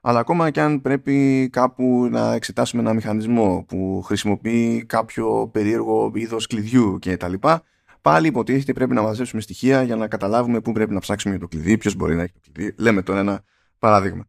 Αλλά 0.00 0.18
ακόμα 0.18 0.50
και 0.50 0.60
αν 0.60 0.80
πρέπει 0.80 1.48
κάπου 1.52 2.08
να 2.10 2.34
εξετάσουμε 2.34 2.82
ένα 2.82 2.94
μηχανισμό 2.94 3.64
που 3.68 4.02
χρησιμοποιεί 4.04 4.84
κάποιο 4.86 5.48
περίεργο 5.52 6.12
είδος 6.14 6.46
κλειδιού 6.46 6.98
και 6.98 7.16
τα 7.16 7.28
λοιπά, 7.28 7.62
πάλι 8.02 8.26
υποτίθεται 8.26 8.72
πρέπει 8.72 8.94
να 8.94 9.02
μαζέψουμε 9.02 9.40
στοιχεία 9.40 9.82
για 9.82 9.96
να 9.96 10.08
καταλάβουμε 10.08 10.60
πού 10.60 10.72
πρέπει 10.72 10.92
να 10.92 11.00
ψάξουμε 11.00 11.34
για 11.34 11.42
το 11.42 11.48
κλειδί, 11.48 11.78
ποιος 11.78 11.94
μπορεί 11.94 12.14
να 12.14 12.22
έχει 12.22 12.32
το 12.32 12.40
κλειδί. 12.52 12.74
Λέμε 12.78 13.02
τώρα 13.02 13.20
ένα 13.20 13.44
παράδειγμα. 13.78 14.24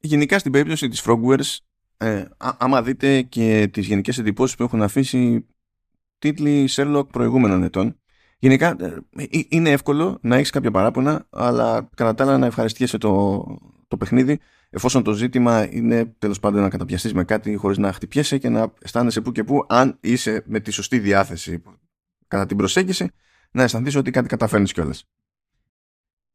Γενικά 0.00 0.38
στην 0.38 0.52
περίπτωση 0.52 0.88
της 0.88 1.02
Frogwares, 1.06 1.56
ε, 1.96 2.24
άμα 2.36 2.82
δείτε 2.82 3.22
και 3.22 3.68
τις 3.72 3.86
γενικές 3.86 4.18
εντυπώσεις 4.18 4.56
που 4.56 4.62
έχουν 4.62 4.82
αφήσει 4.82 5.46
τίτλοι 6.18 6.68
Sherlock 6.70 7.08
προηγούμενων 7.12 7.62
ετών, 7.62 8.00
γενικά 8.38 8.76
ε, 8.80 8.96
ε, 9.16 9.26
είναι 9.48 9.70
εύκολο 9.70 10.18
να 10.20 10.36
έχεις 10.36 10.50
κάποια 10.50 10.70
παράπονα, 10.70 11.26
αλλά 11.30 11.88
κατά 11.94 12.14
τα 12.14 12.24
άλλα 12.24 12.38
να 12.38 12.46
ευχαριστιέσαι 12.46 12.98
το, 12.98 13.44
το 13.88 13.96
παιχνίδι, 13.96 14.40
εφόσον 14.74 15.02
το 15.02 15.12
ζήτημα 15.12 15.72
είναι 15.72 16.14
τέλος 16.18 16.40
πάντων 16.40 16.62
να 16.62 16.68
καταπιαστείς 16.68 17.14
με 17.14 17.24
κάτι 17.24 17.56
χωρίς 17.56 17.78
να 17.78 17.92
χτυπιέσαι 17.92 18.38
και 18.38 18.48
να 18.48 18.72
αισθάνεσαι 18.82 19.20
που 19.20 19.32
και 19.32 19.44
που, 19.44 19.64
αν 19.68 19.98
είσαι 20.00 20.42
με 20.46 20.60
τη 20.60 20.70
σωστή 20.70 20.98
διάθεση 20.98 21.62
κατά 22.28 22.46
την 22.46 22.56
προσέγγιση 22.56 23.10
να 23.50 23.62
αισθανθείς 23.62 23.96
ότι 23.96 24.10
κάτι 24.10 24.28
καταφέρνεις 24.28 24.72
κιόλας. 24.72 25.04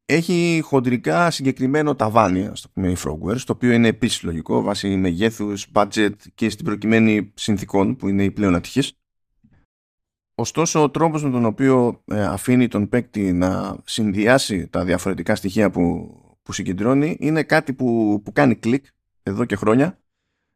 Έχει 0.04 0.60
χοντρικά 0.64 1.30
συγκεκριμένο 1.30 1.94
ταβάνι, 1.94 2.46
ας 2.46 2.60
το 2.60 2.68
πούμε, 2.72 2.90
η 2.90 2.96
Frogwares, 3.04 3.40
το 3.40 3.52
οποίο 3.52 3.72
είναι 3.72 3.88
επίσης 3.88 4.22
λογικό 4.22 4.62
βάσει 4.62 4.96
μεγέθους, 4.96 5.66
budget 5.72 6.14
και 6.34 6.50
στην 6.50 6.64
προκειμένη 6.64 7.32
συνθήκων 7.34 7.96
που 7.96 8.08
είναι 8.08 8.24
η 8.24 8.30
πλέον 8.30 8.54
ατυχής. 8.54 8.92
Ωστόσο, 10.34 10.82
ο 10.82 10.90
τρόπος 10.90 11.22
με 11.22 11.30
τον 11.30 11.44
οποίο 11.44 12.02
ε, 12.04 12.24
αφήνει 12.24 12.68
τον 12.68 12.88
παίκτη 12.88 13.32
να 13.32 13.78
συνδυάσει 13.84 14.68
τα 14.68 14.84
διαφορετικά 14.84 15.34
στοιχεία 15.34 15.70
που, 15.70 16.14
που 16.48 16.54
συγκεντρώνει 16.54 17.16
είναι 17.20 17.42
κάτι 17.42 17.72
που, 17.72 18.20
που 18.24 18.32
κάνει 18.32 18.54
κλικ 18.54 18.84
εδώ 19.22 19.44
και 19.44 19.56
χρόνια 19.56 20.00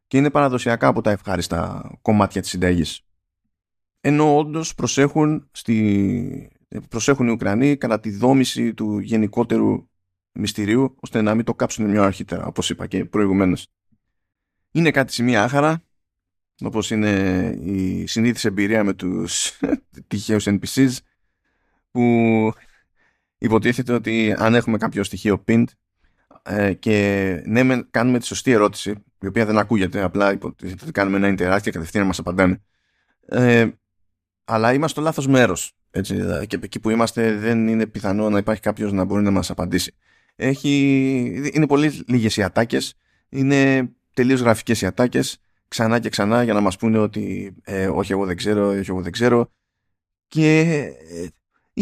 και 0.07 0.17
είναι 0.17 0.31
παραδοσιακά 0.31 0.87
από 0.87 1.01
τα 1.01 1.11
ευχάριστα 1.11 1.91
κομμάτια 2.03 2.41
της 2.41 2.51
συνταγής. 2.51 3.05
ενώ 4.01 4.37
όντως 4.39 4.75
προσέχουν, 4.75 5.49
στη... 5.53 6.51
προσέχουν 6.89 7.29
οι 7.29 7.31
Ουκρανοί 7.31 7.77
κατά 7.77 8.01
τη 8.01 8.11
δόμηση 8.11 8.75
του 8.75 8.99
γενικότερου 8.99 9.89
μυστηρίου 10.33 10.97
ώστε 11.01 11.23
να 11.23 11.35
μην 11.35 11.45
το 11.45 11.55
κάψουν 11.55 11.91
μια 11.91 12.03
αρχίτερα 12.03 12.47
όπως 12.47 12.71
είπα 12.71 12.87
και 12.87 13.05
προηγουμένως. 13.05 13.67
Είναι 14.71 14.91
κάτι 14.91 15.13
σημεία 15.13 15.43
άχαρα 15.43 15.83
όπως 16.65 16.91
είναι 16.91 17.11
η 17.63 18.07
συνήθις 18.07 18.45
εμπειρία 18.45 18.85
με 18.85 18.93
τους 18.95 19.59
τυχαίους 20.09 20.47
NPCs 20.49 20.97
που 21.91 22.53
υποτίθεται 23.43 23.93
ότι 23.93 24.35
αν 24.39 24.55
έχουμε 24.55 24.79
κάποιο 24.79 25.05
στοιχείο 25.05 25.45
pinned 25.49 25.65
ε, 26.43 26.73
και 26.73 27.43
ναι 27.47 27.83
κάνουμε 27.91 28.19
τη 28.19 28.27
σωστή 28.27 28.51
ερώτηση 28.51 28.91
η 29.21 29.27
οποία 29.27 29.47
δεν 29.47 29.59
ακούγεται 29.59 30.03
απλά 30.03 30.33
υποτίθεται 30.33 30.83
ότι 30.83 30.93
κάνουμε 30.93 31.17
ένα 31.17 31.29
interact 31.29 31.61
και 31.63 31.71
κατευθείαν 31.71 32.07
μας 32.07 32.19
απαντάνε. 32.19 32.63
Ε, 33.27 33.69
αλλά 34.45 34.73
είμαστε 34.73 34.89
στο 34.89 35.01
λάθος 35.01 35.27
μέρος 35.27 35.73
έτσι, 35.91 36.17
και 36.47 36.59
εκεί 36.63 36.81
που 36.81 36.91
είμαστε 36.91 37.37
δεν 37.37 37.69
είναι 37.69 37.87
πιθανό 37.87 38.31
να 38.31 38.39
υπάρχει 38.39 38.63
κάποιος 38.63 38.93
να 38.93 39.05
μπορεί 39.05 39.23
να 39.23 39.31
μας 39.31 39.51
απαντήσει. 39.51 39.95
Έχει, 40.37 41.51
είναι 41.53 41.67
πολύ 41.67 42.03
λίγες 42.07 42.37
οι 42.37 42.43
ατάκες 42.43 42.95
είναι 43.29 43.91
τελείως 44.15 44.41
γραφικές 44.41 44.81
οι 44.81 44.87
ατάκες 44.87 45.39
ξανά 45.69 45.99
και 45.99 46.09
ξανά 46.09 46.43
για 46.43 46.53
να 46.53 46.61
μας 46.61 46.77
πούνε 46.77 46.99
ότι 46.99 47.55
ε, 47.65 47.87
όχι 47.87 48.13
εγώ 48.13 48.27
δεν 48.27 48.37
ξέρω, 48.37 48.69
όχι 48.69 48.91
εγώ 48.91 49.03
δεν 49.03 49.13
ξέρω. 49.13 49.51
Και 50.27 50.59
ε, 51.11 51.27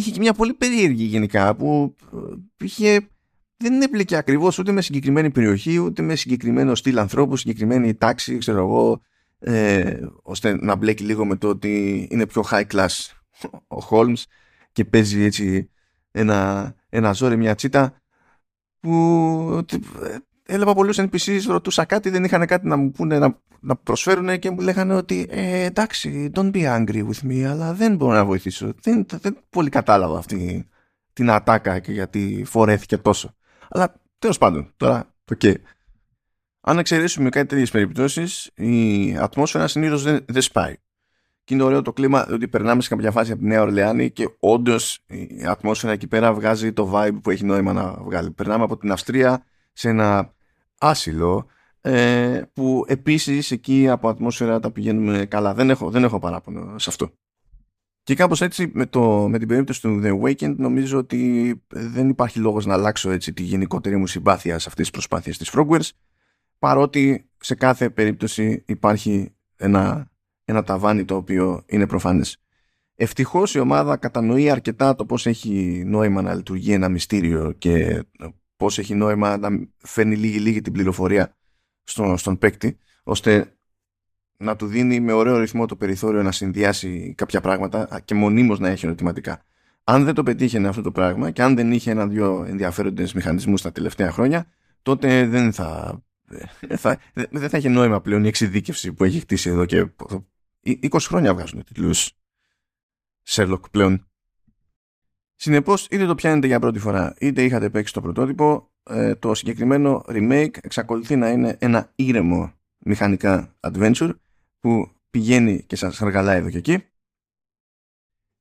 είχε 0.01 0.11
και 0.11 0.21
μια 0.21 0.33
πολύ 0.33 0.55
περίεργη 0.55 1.05
γενικά 1.05 1.55
που 1.55 1.95
ε, 2.13 2.65
είχε, 2.65 3.09
δεν 3.57 3.83
έπλεκε 3.83 4.17
ακριβώς 4.17 4.59
ούτε 4.59 4.73
με 4.73 4.81
συγκεκριμένη 4.83 5.31
περιοχή 5.31 5.79
ούτε 5.79 6.03
με 6.03 6.15
συγκεκριμένο 6.15 6.75
στυλ 6.75 6.99
ανθρώπου, 6.99 7.37
συγκεκριμένη 7.37 7.95
τάξη, 7.95 8.39
ξέρω 8.39 8.59
εγώ 8.59 9.01
ε, 9.39 10.01
ώστε 10.23 10.57
να 10.61 10.75
μπλέκει 10.75 11.05
λίγο 11.05 11.25
με 11.25 11.37
το 11.37 11.49
ότι 11.49 12.07
είναι 12.11 12.27
πιο 12.27 12.45
high 12.51 12.67
class 12.73 13.09
ο 13.69 13.77
Holmes 13.91 14.23
και 14.73 14.85
παίζει 14.85 15.23
έτσι 15.23 15.71
ένα, 16.11 16.75
ένα 16.89 17.13
ζόρι, 17.13 17.37
μια 17.37 17.55
τσίτα 17.55 18.03
που 18.81 19.65
έλαβα 20.51 20.75
πολλούς 20.75 20.99
NPCs, 21.01 21.41
ρωτούσα 21.47 21.85
κάτι, 21.85 22.11
δεν 22.11 22.25
είχαν 22.25 22.47
κάτι 22.47 22.67
να 22.67 22.77
μου 22.77 22.91
πούνε 22.91 23.19
να, 23.19 23.39
να 23.61 23.77
προσφέρουν 23.77 24.39
και 24.39 24.51
μου 24.51 24.61
λέγανε 24.61 24.95
ότι 24.95 25.27
ε, 25.31 25.65
εντάξει, 25.65 26.31
don't 26.35 26.51
be 26.51 26.77
angry 26.77 27.07
with 27.09 27.31
me, 27.31 27.43
αλλά 27.43 27.75
δεν 27.75 27.97
μπορώ 27.97 28.13
να 28.13 28.25
βοηθήσω. 28.25 28.73
Δεν, 28.83 29.07
δεν 29.21 29.37
πολύ 29.51 29.69
κατάλαβα 29.69 30.19
αυτή 30.19 30.69
την 31.13 31.31
ατάκα 31.31 31.79
και 31.79 31.93
γιατί 31.93 32.43
φορέθηκε 32.47 32.97
τόσο. 32.97 33.35
Αλλά 33.69 34.01
τέλος 34.19 34.39
πάντων, 34.39 34.73
τώρα 34.77 35.15
το 35.25 35.37
okay. 35.41 35.55
Αν 36.61 36.79
εξαιρέσουμε 36.79 37.29
κάτι 37.29 37.47
τέτοιες 37.47 37.71
περιπτώσεις, 37.71 38.51
η 38.55 39.17
ατμόσφαιρα 39.17 39.69
συνήθως 39.69 40.03
δεν, 40.03 40.25
δεν 40.29 40.43
σπάει. 40.43 40.75
Και 41.45 41.55
είναι 41.55 41.63
ωραίο 41.63 41.83
το 41.83 41.93
κλίμα 41.93 42.27
ότι 42.31 42.49
περνάμε 42.49 42.83
σε 42.83 42.89
κάποια 42.89 43.11
φάση 43.11 43.33
από 43.33 43.41
τη 43.41 43.47
Νέα 43.47 43.63
Ορλεάνη 43.63 44.11
και 44.11 44.29
όντως 44.39 45.05
η 45.07 45.45
ατμόσφαιρα 45.47 45.93
εκεί 45.93 46.07
πέρα 46.07 46.33
βγάζει 46.33 46.73
το 46.73 46.93
vibe 46.95 47.19
που 47.23 47.31
έχει 47.31 47.45
νόημα 47.45 47.73
να 47.73 47.93
βγάλει. 47.93 48.31
Περνάμε 48.31 48.65
από 48.65 48.77
την 48.77 48.93
Αυστρία 48.93 49.45
σε 49.73 49.89
ένα 49.89 50.35
άσυλο 50.81 51.47
ε, 51.81 52.43
που 52.53 52.85
επίσης 52.89 53.51
εκεί 53.51 53.89
από 53.89 54.09
ατμόσφαιρα 54.09 54.61
τα 54.61 54.71
πηγαίνουμε 54.71 55.27
καλά. 55.27 55.55
Δεν 55.55 55.71
έχω, 55.71 55.91
δεν 55.91 56.05
έχω 56.05 56.19
παράπονο 56.19 56.79
σε 56.79 56.91
αυτό. 56.91 57.11
Και 58.03 58.15
κάπως 58.15 58.41
έτσι 58.41 58.71
με, 58.75 58.87
το, 58.87 59.29
με 59.29 59.39
την 59.39 59.49
περίπτωση 59.49 59.81
του 59.81 60.01
The 60.05 60.21
Awakened 60.21 60.55
νομίζω 60.57 60.99
ότι 60.99 61.55
δεν 61.69 62.09
υπάρχει 62.09 62.39
λόγος 62.39 62.67
να 62.67 62.75
αλλάξω 62.75 63.11
έτσι 63.11 63.33
τη 63.33 63.43
γενικότερη 63.43 63.97
μου 63.97 64.07
συμπάθεια 64.07 64.59
σε 64.59 64.69
αυτές 64.69 64.75
τις 64.75 64.91
προσπάθειες 64.91 65.39
της 65.39 65.53
Frogwares 65.55 65.89
παρότι 66.59 67.31
σε 67.39 67.55
κάθε 67.55 67.91
περίπτωση 67.91 68.63
υπάρχει 68.67 69.35
ένα, 69.57 70.11
ένα 70.45 70.63
ταβάνι 70.63 71.05
το 71.05 71.17
οποίο 71.17 71.65
είναι 71.67 71.87
προφανές. 71.87 72.37
Ευτυχώς 72.95 73.55
η 73.55 73.59
ομάδα 73.59 73.97
κατανοεί 73.97 74.51
αρκετά 74.51 74.95
το 74.95 75.07
πώς 75.07 75.27
έχει 75.27 75.83
νόημα 75.87 76.23
να 76.23 76.35
λειτουργεί 76.35 76.73
ένα 76.73 76.89
μυστήριο 76.89 77.53
και 77.53 78.05
πώς 78.61 78.79
έχει 78.79 78.95
νόημα 78.95 79.37
να 79.37 79.49
φέρνει 79.79 80.17
λίγη-λίγη 80.17 80.61
την 80.61 80.73
πληροφορία 80.73 81.37
στον, 81.85 82.19
στον 82.19 82.39
παίκτη, 82.39 82.79
ώστε 83.03 83.57
να 84.37 84.57
του 84.57 84.67
δίνει 84.67 85.01
με 85.01 85.13
ωραίο 85.13 85.39
ρυθμό 85.39 85.67
το 85.67 85.77
περιθώριο 85.77 86.23
να 86.23 86.33
συνδυάσει 86.33 87.15
κάποια 87.17 87.41
πράγματα 87.41 88.01
και 88.05 88.15
μονίμως 88.15 88.59
να 88.59 88.69
έχει 88.69 88.87
ερωτηματικά. 88.87 89.43
Αν 89.85 90.05
δεν 90.05 90.15
το 90.15 90.23
πετύχαινε 90.23 90.69
αυτό 90.69 90.83
το 90.83 90.93
πράγμα 90.93 91.31
και 91.31 91.43
αν 91.43 91.55
δεν 91.55 91.73
είχε 91.73 91.91
ένα-δυο 91.91 92.45
ενδιαφέροντες 92.49 93.13
μηχανισμούς 93.13 93.63
τα 93.63 93.73
τελευταία 93.73 94.11
χρόνια, 94.11 94.47
τότε 94.83 95.27
δεν 95.27 95.53
θα, 95.53 96.01
θα, 96.77 96.99
δεν 97.13 97.49
θα 97.49 97.59
είχε 97.59 97.69
νόημα 97.69 98.01
πλέον 98.01 98.25
η 98.25 98.29
εξειδίκευση 98.29 98.93
που 98.93 99.05
έχει 99.05 99.21
χτίσει 99.21 99.51
εδώ 99.51 99.65
και 99.65 99.93
20 100.65 100.99
χρόνια 101.01 101.35
βγάζουν 101.35 101.65
τίτλους 101.65 102.13
Sherlock 103.29 103.71
πλέον. 103.71 104.10
Συνεπώς, 105.43 105.87
είτε 105.91 106.07
το 106.07 106.15
πιάνετε 106.15 106.47
για 106.47 106.59
πρώτη 106.59 106.79
φορά, 106.79 107.15
είτε 107.19 107.45
είχατε 107.45 107.71
παίξει 107.71 107.93
το 107.93 108.01
πρωτότυπο, 108.01 108.71
ε, 108.83 109.15
το 109.15 109.35
συγκεκριμένο 109.35 110.05
remake 110.07 110.55
εξακολουθεί 110.63 111.17
να 111.17 111.31
είναι 111.31 111.57
ένα 111.61 111.93
ήρεμο 111.95 112.53
μηχανικά 112.79 113.57
adventure 113.61 114.11
που 114.61 114.93
πηγαίνει 115.11 115.63
και 115.63 115.77
σας 115.77 116.03
αργαλάει 116.03 116.39
εδώ 116.39 116.51
και 116.51 116.59
εκεί. 116.59 116.85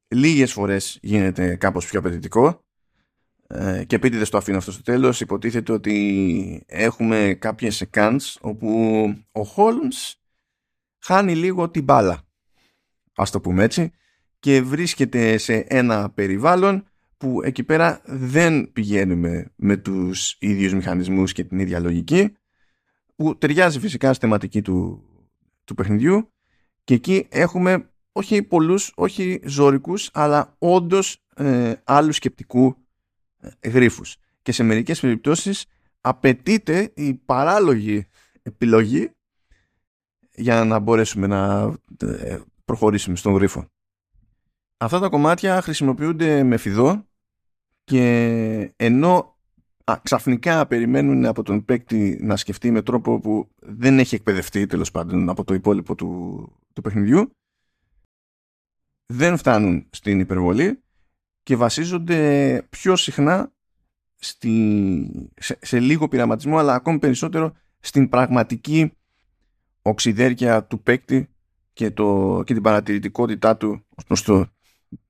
Λίγες 0.07 0.51
φορές 0.51 0.99
γίνεται 1.01 1.55
κάπως 1.55 1.85
πιο 1.85 1.99
απαιτητικό 1.99 2.65
ε, 3.47 3.83
και 3.87 3.95
επίτηδε 3.95 4.25
το 4.25 4.37
αφήνω 4.37 4.57
αυτό 4.57 4.71
στο 4.71 4.81
τέλος. 4.81 5.21
Υποτίθεται 5.21 5.71
ότι 5.71 6.63
έχουμε 6.65 7.37
κάποιες 7.39 7.83
seconds 7.83 8.35
όπου 8.41 8.69
ο 9.31 9.41
Holmes 9.55 10.13
χάνει 10.99 11.35
λίγο 11.35 11.69
την 11.69 11.83
μπάλα. 11.83 12.21
Ας 13.15 13.31
το 13.31 13.39
πούμε 13.39 13.63
έτσι 13.63 13.91
και 14.39 14.61
βρίσκεται 14.61 15.37
σε 15.37 15.53
ένα 15.53 16.09
περιβάλλον 16.09 16.88
που 17.19 17.41
εκεί 17.43 17.63
πέρα 17.63 18.01
δεν 18.05 18.71
πηγαίνουμε 18.73 19.51
με 19.55 19.77
τους 19.77 20.35
ίδιους 20.39 20.73
μηχανισμούς 20.73 21.33
και 21.33 21.43
την 21.43 21.59
ίδια 21.59 21.79
λογική 21.79 22.35
που 23.15 23.37
ταιριάζει 23.37 23.79
φυσικά 23.79 24.13
στη 24.13 24.25
θεματική 24.25 24.61
του, 24.61 25.03
του 25.63 25.73
παιχνιδιού 25.73 26.33
και 26.83 26.93
εκεί 26.93 27.27
έχουμε 27.29 27.89
όχι 28.11 28.43
πολλούς, 28.43 28.91
όχι 28.95 29.41
ζωρικούς 29.45 30.09
αλλά 30.13 30.55
όντως 30.57 31.23
ε, 31.35 31.73
άλλους 31.83 32.15
σκεπτικού 32.15 32.75
ε, 33.37 33.69
γρίφους 33.69 34.17
και 34.41 34.51
σε 34.51 34.63
μερικές 34.63 34.99
περιπτώσεις 34.99 35.65
απαιτείται 36.01 36.91
η 36.95 37.13
παράλογη 37.13 38.07
επιλογή 38.41 39.11
για 40.35 40.63
να 40.63 40.79
μπορέσουμε 40.79 41.27
να 41.27 41.73
ε, 42.01 42.39
προχωρήσουμε 42.65 43.15
στον 43.15 43.33
γρίφο. 43.33 43.65
Αυτά 44.77 44.99
τα 44.99 45.09
κομμάτια 45.09 45.61
χρησιμοποιούνται 45.61 46.43
με 46.43 46.57
φιδό 46.57 47.08
και 47.89 48.73
ενώ 48.75 49.37
α, 49.83 49.99
ξαφνικά 50.03 50.67
περιμένουν 50.67 51.25
από 51.25 51.43
τον 51.43 51.65
παίκτη 51.65 52.19
να 52.21 52.35
σκεφτεί 52.35 52.71
με 52.71 52.81
τρόπο 52.81 53.19
που 53.19 53.49
δεν 53.59 53.99
έχει 53.99 54.15
εκπαιδευτεί 54.15 54.65
τέλος 54.65 54.91
πάντων 54.91 55.29
από 55.29 55.43
το 55.43 55.53
υπόλοιπο 55.53 55.95
του, 55.95 56.51
του 56.73 56.81
παιχνιδιού 56.81 57.31
δεν 59.05 59.37
φτάνουν 59.37 59.87
στην 59.89 60.19
υπερβολή 60.19 60.83
και 61.43 61.55
βασίζονται 61.55 62.61
πιο 62.69 62.95
συχνά 62.95 63.51
στη, 64.15 65.31
σε, 65.37 65.79
λίγο 65.79 66.07
πειραματισμό 66.07 66.57
αλλά 66.57 66.73
ακόμη 66.73 66.99
περισσότερο 66.99 67.53
στην 67.79 68.09
πραγματική 68.09 68.91
οξυδέρκεια 69.81 70.63
του 70.63 70.81
παίκτη 70.81 71.29
και, 71.73 71.91
το, 71.91 72.41
και 72.45 72.53
την 72.53 72.63
παρατηρητικότητά 72.63 73.57
του 73.57 73.85
ως 73.95 74.03
προς 74.05 74.21
το 74.21 74.47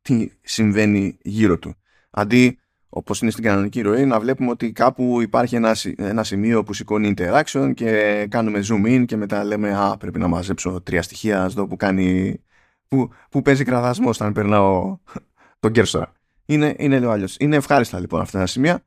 τι 0.02 0.30
συμβαίνει 0.42 1.18
γύρω 1.22 1.60
του. 1.60 1.76
Αντί 2.10 2.60
Όπως 2.90 3.22
είναι 3.22 3.32
στην 3.32 3.44
κανονική 3.44 3.82
ροή, 3.82 4.06
να 4.06 4.20
βλέπουμε 4.20 4.50
ότι 4.50 4.72
κάπου 4.72 5.22
υπάρχει 5.22 5.56
ένα, 5.56 5.76
ένα 5.98 6.24
σημείο 6.24 6.64
που 6.64 6.74
σηκώνει 6.74 7.14
interaction 7.18 7.72
και 7.76 8.26
κάνουμε 8.30 8.60
zoom 8.70 8.86
in 8.86 9.06
και 9.06 9.16
μετά 9.16 9.44
λέμε 9.44 9.74
«Α, 9.76 9.98
πρέπει 9.98 10.20
να 10.20 10.28
μαζέψω 10.28 10.82
τρία 10.82 11.02
στοιχεία, 11.02 11.44
ας 11.44 11.54
δω 11.54 11.68
που 11.68 11.76
κάνει... 11.76 12.40
που, 12.88 13.10
που 13.30 13.42
παίζει 13.42 13.64
κραδασμός 13.64 14.20
όταν 14.20 14.34
περνάω 14.34 14.98
τον 15.60 15.72
κέρσορα». 15.72 16.12
Είναι, 16.46 16.76
είναι 16.78 17.00
λίγο 17.00 17.12
αλλιώς. 17.12 17.36
Είναι 17.40 17.56
ευχάριστα 17.56 18.00
λοιπόν 18.00 18.22
αυτά 18.22 18.40
τα 18.40 18.46
σημεία, 18.46 18.86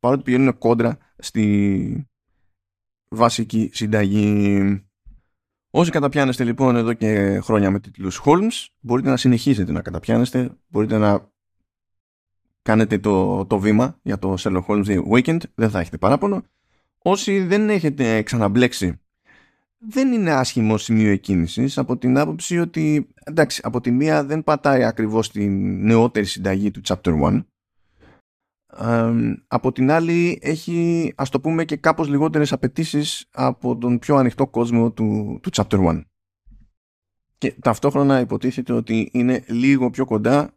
παρότι 0.00 0.22
πηγαίνουν 0.22 0.58
κόντρα 0.58 0.98
στη 1.18 2.06
βασική 3.08 3.70
συνταγή. 3.72 4.84
Όσοι 5.70 5.90
καταπιάνεστε 5.90 6.44
λοιπόν 6.44 6.76
εδώ 6.76 6.92
και 6.92 7.40
χρόνια 7.42 7.70
με 7.70 7.80
τίτλους 7.80 8.22
Holmes, 8.24 8.66
μπορείτε 8.80 9.08
να 9.08 9.16
συνεχίσετε 9.16 9.72
να 9.72 9.82
καταπιάνεστε, 9.82 10.50
μπορείτε 10.68 10.98
να 10.98 11.32
κάνετε 12.64 12.98
το, 12.98 13.46
το 13.46 13.58
βήμα 13.58 13.98
για 14.02 14.18
το 14.18 14.34
Sherlock 14.38 14.64
Holmes 14.66 14.84
The 14.84 15.02
Weekend, 15.10 15.38
δεν 15.54 15.70
θα 15.70 15.80
έχετε 15.80 15.98
παράπονο. 15.98 16.42
Όσοι 16.98 17.40
δεν 17.40 17.70
έχετε 17.70 18.22
ξαναμπλέξει, 18.22 19.00
δεν 19.78 20.12
είναι 20.12 20.30
άσχημο 20.30 20.78
σημείο 20.78 21.10
εκκίνησης 21.10 21.78
από 21.78 21.96
την 21.96 22.18
άποψη 22.18 22.58
ότι, 22.58 23.08
εντάξει, 23.24 23.60
από 23.64 23.80
τη 23.80 23.90
μία 23.90 24.24
δεν 24.24 24.44
πατάει 24.44 24.84
ακριβώς 24.84 25.30
την 25.30 25.84
νεότερη 25.84 26.26
συνταγή 26.26 26.70
του 26.70 26.80
Chapter 26.84 27.20
1, 27.22 27.44
από 29.46 29.72
την 29.72 29.90
άλλη 29.90 30.38
έχει 30.42 31.12
ας 31.16 31.30
το 31.30 31.40
πούμε 31.40 31.64
και 31.64 31.76
κάπως 31.76 32.08
λιγότερες 32.08 32.52
απαιτήσεις 32.52 33.28
από 33.32 33.76
τον 33.76 33.98
πιο 33.98 34.16
ανοιχτό 34.16 34.46
κόσμο 34.46 34.90
του, 34.90 35.38
του 35.42 35.50
Chapter 35.52 35.88
1. 35.88 36.00
και 37.38 37.54
ταυτόχρονα 37.60 38.20
υποτίθεται 38.20 38.72
ότι 38.72 39.08
είναι 39.12 39.44
λίγο 39.48 39.90
πιο 39.90 40.04
κοντά 40.04 40.54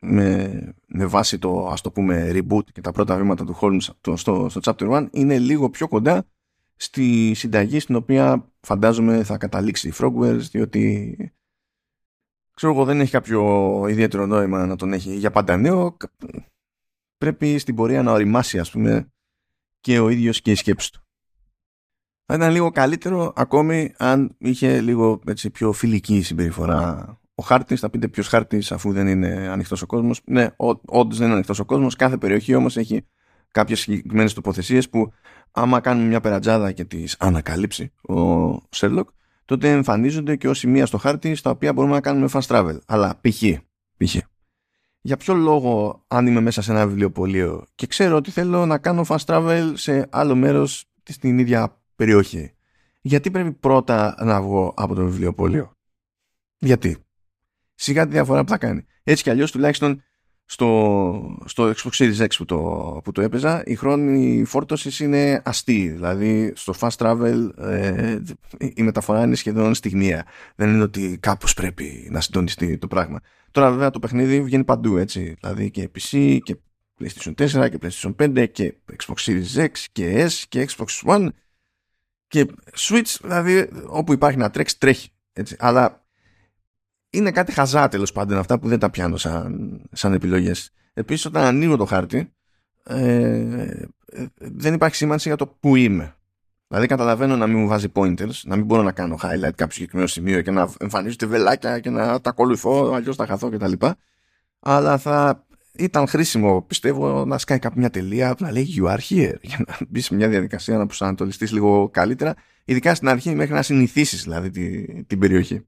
με, 0.00 0.74
με 0.86 1.06
βάση 1.06 1.38
το 1.38 1.68
ας 1.68 1.80
το 1.80 1.90
πούμε 1.90 2.30
reboot 2.32 2.64
και 2.72 2.80
τα 2.80 2.92
πρώτα 2.92 3.16
βήματα 3.16 3.44
του 3.44 3.58
Holmes 3.60 3.80
στο, 3.80 4.16
στο, 4.16 4.48
στο 4.48 4.60
chapter 4.64 4.90
1 4.90 5.06
είναι 5.10 5.38
λίγο 5.38 5.70
πιο 5.70 5.88
κοντά 5.88 6.26
στη 6.76 7.34
συνταγή 7.34 7.80
στην 7.80 7.94
οποία 7.94 8.52
φαντάζομαι 8.60 9.22
θα 9.22 9.36
καταλήξει 9.36 9.88
η 9.88 9.92
Frogwares 9.98 10.40
διότι 10.50 11.16
ξέρω 12.54 12.72
εγώ 12.72 12.84
δεν 12.84 13.00
έχει 13.00 13.10
κάποιο 13.10 13.86
ιδιαίτερο 13.88 14.26
νόημα 14.26 14.66
να 14.66 14.76
τον 14.76 14.92
έχει 14.92 15.14
για 15.14 15.30
πάντα 15.30 15.56
νέο. 15.56 15.96
Πρέπει 17.18 17.58
στην 17.58 17.74
πορεία 17.74 18.02
να 18.02 18.12
οριμάσει 18.12 18.58
ας 18.58 18.70
πούμε 18.70 19.12
και 19.80 19.98
ο 19.98 20.08
ίδιος 20.08 20.40
και 20.40 20.50
η 20.50 20.54
σκέψη 20.54 20.92
του. 20.92 21.00
Θα 22.24 22.34
ήταν 22.34 22.50
λίγο 22.50 22.70
καλύτερο 22.70 23.32
ακόμη 23.36 23.94
αν 23.96 24.34
είχε 24.38 24.80
λίγο 24.80 25.20
έτσι, 25.26 25.50
πιο 25.50 25.72
φιλική 25.72 26.22
συμπεριφορά 26.22 27.19
ο 27.40 27.42
χάρτης. 27.42 27.80
Θα 27.80 27.90
πείτε 27.90 28.08
ποιος 28.08 28.28
χάρτης 28.28 28.72
αφού 28.72 28.92
δεν 28.92 29.06
είναι 29.06 29.48
ανοιχτός 29.50 29.82
ο 29.82 29.86
κόσμος. 29.86 30.20
Ναι, 30.24 30.48
όντω 30.86 31.16
δεν 31.16 31.24
είναι 31.24 31.34
ανοιχτός 31.34 31.58
ο 31.58 31.64
κόσμος. 31.64 31.96
Κάθε 31.96 32.16
περιοχή 32.16 32.54
όμως 32.54 32.76
έχει 32.76 33.06
κάποιες 33.50 33.80
συγκεκριμένες 33.80 34.34
τοποθεσίες 34.34 34.88
που 34.88 35.12
άμα 35.50 35.80
κάνουμε 35.80 36.06
μια 36.06 36.20
περατζάδα 36.20 36.72
και 36.72 36.84
τις 36.84 37.16
ανακαλύψει 37.18 37.92
ο 38.02 38.14
Σέρλοκ, 38.68 39.08
τότε 39.44 39.70
εμφανίζονται 39.70 40.36
και 40.36 40.48
ως 40.48 40.58
σημεία 40.58 40.86
στο 40.86 40.98
χάρτη 40.98 41.34
στα 41.34 41.50
οποία 41.50 41.72
μπορούμε 41.72 41.94
να 41.94 42.00
κάνουμε 42.00 42.28
fast 42.32 42.46
travel. 42.46 42.78
Αλλά 42.86 43.20
π.χ. 43.20 43.42
π.χ. 43.96 44.16
Για 45.00 45.16
ποιο 45.16 45.34
λόγο, 45.34 46.04
αν 46.08 46.26
είμαι 46.26 46.40
μέσα 46.40 46.62
σε 46.62 46.70
ένα 46.70 46.86
βιβλιοπωλείο 46.86 47.64
και 47.74 47.86
ξέρω 47.86 48.16
ότι 48.16 48.30
θέλω 48.30 48.66
να 48.66 48.78
κάνω 48.78 49.04
fast 49.08 49.24
travel 49.26 49.72
σε 49.74 50.06
άλλο 50.10 50.34
μέρος 50.34 50.84
στην 51.02 51.38
ίδια 51.38 51.82
περιοχή, 51.96 52.54
γιατί 53.00 53.30
πρέπει 53.30 53.52
πρώτα 53.52 54.14
να 54.24 54.42
βγω 54.42 54.74
από 54.76 54.94
το 54.94 55.04
βιβλιοπωλείο; 55.04 55.72
Γιατί; 56.58 57.04
Σιγά 57.82 58.04
τη 58.04 58.12
διαφορά 58.12 58.44
που 58.44 58.50
θα 58.50 58.58
κάνει. 58.58 58.84
Έτσι 59.02 59.22
κι 59.22 59.30
αλλιώς 59.30 59.50
τουλάχιστον 59.50 60.02
στο, 60.44 61.42
στο 61.44 61.72
Xbox 61.76 61.90
Series 61.90 62.16
X 62.16 62.26
που 62.36 62.44
το, 62.44 62.56
που 63.04 63.12
το 63.12 63.20
έπαιζα 63.20 63.62
η 63.66 63.74
χρόνη 63.74 64.44
φόρτωσης 64.44 65.00
είναι 65.00 65.42
αστή 65.44 65.88
δηλαδή 65.88 66.52
στο 66.56 66.74
fast 66.80 66.96
travel 66.96 67.48
ε, 67.58 68.18
η 68.74 68.82
μεταφορά 68.82 69.22
είναι 69.24 69.34
σχεδόν 69.34 69.74
στιγμία 69.74 70.26
δεν 70.54 70.68
είναι 70.68 70.82
ότι 70.82 71.18
κάπως 71.20 71.54
πρέπει 71.54 72.08
να 72.10 72.20
συντονιστεί 72.20 72.78
το 72.78 72.86
πράγμα. 72.86 73.20
Τώρα 73.50 73.70
βέβαια 73.70 73.90
το 73.90 73.98
παιχνίδι 73.98 74.42
βγαίνει 74.42 74.64
παντού 74.64 74.96
έτσι. 74.96 75.36
Δηλαδή 75.40 75.70
και 75.70 75.90
PC 75.98 76.38
και 76.42 76.56
PlayStation 77.00 77.34
4 77.34 77.70
και 77.70 77.78
PlayStation 77.82 78.14
5 78.16 78.50
και 78.52 78.74
Xbox 78.96 79.14
Series 79.14 79.66
X 79.66 79.70
και 79.92 80.26
S 80.30 80.44
και 80.48 80.68
Xbox 80.70 81.14
One 81.14 81.28
και 82.28 82.46
Switch. 82.76 83.16
Δηλαδή 83.22 83.68
όπου 83.86 84.12
υπάρχει 84.12 84.38
να 84.38 84.50
τρέξει 84.50 84.78
τρέχει 84.78 85.10
έτσι. 85.32 85.56
αλλά 85.58 85.99
είναι 87.10 87.30
κάτι 87.30 87.52
χαζά 87.52 87.88
τέλος 87.88 88.12
πάντων 88.12 88.38
αυτά 88.38 88.58
που 88.58 88.68
δεν 88.68 88.78
τα 88.78 88.90
πιάνω 88.90 89.16
σαν, 89.16 89.80
σαν 89.92 90.12
επιλογές. 90.12 90.72
Επίσης, 90.94 91.24
όταν 91.24 91.44
ανοίγω 91.44 91.76
το 91.76 91.84
χάρτη, 91.84 92.32
ε, 92.84 93.84
δεν 94.36 94.74
υπάρχει 94.74 94.96
σήμανση 94.96 95.28
για 95.28 95.36
το 95.36 95.46
που 95.46 95.76
είμαι. 95.76 96.14
Δηλαδή, 96.68 96.86
καταλαβαίνω 96.86 97.36
να 97.36 97.46
μην 97.46 97.58
μου 97.58 97.66
βάζει 97.66 97.88
pointers, 97.94 98.40
να 98.44 98.56
μην 98.56 98.64
μπορώ 98.64 98.82
να 98.82 98.92
κάνω 98.92 99.18
highlight 99.22 99.54
κάποιο 99.54 99.70
συγκεκριμένο 99.70 100.08
σημείο 100.08 100.40
και 100.42 100.50
να 100.50 100.70
εμφανίζονται 100.78 101.26
βελάκια 101.26 101.80
και 101.80 101.90
να 101.90 102.20
τα 102.20 102.30
ακολουθώ, 102.30 102.92
αλλιώς 102.92 103.16
τα 103.16 103.26
χαθώ 103.26 103.50
κτλ. 103.50 103.72
Αλλά 104.60 104.98
θα 104.98 105.44
ήταν 105.72 106.08
χρήσιμο, 106.08 106.62
πιστεύω, 106.62 107.24
να 107.24 107.38
σκάει 107.38 107.58
κάποια 107.58 107.90
τελεία 107.90 108.34
που 108.34 108.44
να 108.44 108.52
λέει 108.52 108.74
You 108.78 108.84
are 108.84 108.98
here, 109.08 109.34
για 109.40 109.64
να 109.66 109.76
μπει 109.88 110.00
σε 110.00 110.14
μια 110.14 110.28
διαδικασία 110.28 110.76
να 110.76 110.86
προσανατολιστείς 110.86 111.52
λίγο 111.52 111.88
καλύτερα, 111.88 112.34
ειδικά 112.64 112.94
στην 112.94 113.08
αρχή, 113.08 113.34
μέχρι 113.34 113.54
να 113.54 113.62
συνηθίσεις 113.62 114.22
δηλαδή 114.22 114.50
την 115.06 115.18
περιοχή. 115.18 115.66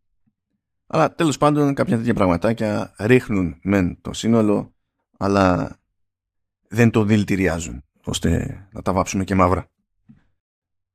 Αλλά 0.94 1.14
τέλος 1.14 1.38
πάντων 1.38 1.74
κάποια 1.74 1.96
τέτοια 1.96 2.14
πραγματάκια 2.14 2.94
ρίχνουν 2.98 3.58
μεν 3.62 3.98
το 4.00 4.12
σύνολο 4.12 4.74
αλλά 5.18 5.76
δεν 6.68 6.90
το 6.90 7.04
δηλητηριάζουν 7.04 7.84
ώστε 8.04 8.60
να 8.72 8.82
τα 8.82 8.92
βάψουμε 8.92 9.24
και 9.24 9.34
μαύρα. 9.34 9.66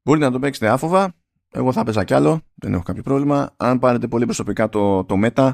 Μπορείτε 0.04 0.26
να 0.26 0.32
το 0.32 0.40
παίξετε 0.40 0.68
άφοβα. 0.68 1.14
Εγώ 1.52 1.72
θα 1.72 1.84
παίζα 1.84 2.04
κι 2.04 2.14
άλλο, 2.14 2.42
δεν 2.56 2.74
έχω 2.74 2.84
κάποιο 2.84 3.04
πρόβλημα. 3.04 3.54
Αν 3.58 3.80
πάρετε 3.80 4.08
πολύ 4.08 4.26
προσωπικά 4.26 4.70
το, 4.70 5.04
το 5.04 5.16
Meta 5.24 5.52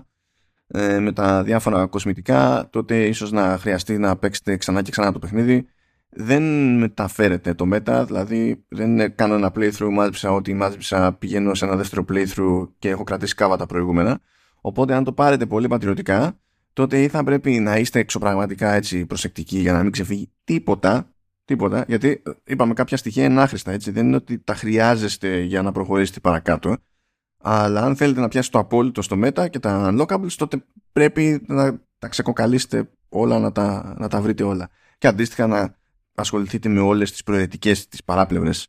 ε, 0.68 1.00
με 1.00 1.12
τα 1.12 1.44
διάφορα 1.44 1.86
κοσμητικά, 1.86 2.70
τότε 2.70 3.06
ίσως 3.06 3.32
να 3.32 3.58
χρειαστεί 3.58 3.98
να 3.98 4.18
παίξετε 4.18 4.58
ξανά 4.58 4.82
και 4.82 4.92
ξανά 4.92 5.12
το 5.12 5.20
παιχνίδι. 5.20 5.68
Δεν 6.16 6.44
μεταφέρεται 6.78 7.54
το 7.54 7.66
Meta, 7.74 8.04
δηλαδή 8.06 8.66
δεν 8.68 9.16
κάνω 9.16 9.34
ένα 9.34 9.52
playthrough, 9.56 9.90
μάζεψα 9.92 10.32
ό,τι 10.32 10.54
μάζεψα, 10.54 11.14
πηγαίνω 11.14 11.54
σε 11.54 11.66
ένα 11.66 11.76
δεύτερο 11.76 12.06
playthrough 12.10 12.70
και 12.80 12.90
έχω 12.90 13.04
κρατήσει 13.04 13.36
κάβα 13.36 13.58
τα 13.58 13.66
προηγούμενα. 13.66 14.20
Οπότε 14.62 14.94
αν 14.94 15.04
το 15.04 15.14
πάρετε 15.14 15.46
πολύ 15.46 15.68
πατριωτικά, 15.68 16.40
τότε 16.74 17.02
ή 17.02 17.08
θα 17.08 17.24
πρέπει 17.24 17.60
να 17.60 17.78
είστε 17.78 18.00
εξωπραγματικά 18.00 18.74
έτσι 18.74 19.06
προσεκτικοί 19.06 19.60
για 19.60 19.74
να 19.74 19.84
μην 19.84 19.92
ξεφύγει 19.92 20.32
τίποτα, 20.44 21.14
τίποτα, 21.46 21.86
γιατί 21.88 22.08
ε, 22.08 22.32
είπαμε 22.44 22.74
κάποια 22.74 22.98
στοιχεία 22.98 23.24
είναι 23.26 23.42
άχρηστα, 23.42 23.72
έτσι, 23.72 23.92
δεν 23.92 24.06
είναι 24.06 24.16
ότι 24.16 24.40
τα 24.40 24.56
χρειάζεστε 24.56 25.40
για 25.40 25.62
να 25.62 25.72
προχωρήσετε 25.72 26.20
παρακάτω, 26.20 26.78
αλλά 27.38 27.82
αν 27.82 27.96
θέλετε 27.96 28.20
να 28.20 28.28
πιάσετε 28.28 28.58
το 28.58 28.64
απόλυτο 28.64 29.02
στο 29.02 29.20
Meta 29.24 29.50
και 29.50 29.60
τα 29.60 29.94
unlockables, 29.94 30.32
τότε 30.38 30.66
πρέπει 30.92 31.44
να 31.48 31.80
τα 32.00 32.08
ξεκοκαλίσετε 32.08 32.90
όλα, 33.10 33.40
να 33.40 33.52
τα, 33.52 33.96
να 33.98 34.08
τα 34.08 34.22
βρείτε 34.22 34.44
όλα. 34.44 34.70
Και 34.98 35.08
αντίστοιχα 35.08 35.48
να 35.48 35.76
ασχοληθείτε 36.16 36.70
με 36.70 36.80
όλες 36.80 37.12
τις 37.12 37.24
προαιρετικές, 37.24 37.88
τις 37.88 38.04
παράπλευρες 38.04 38.68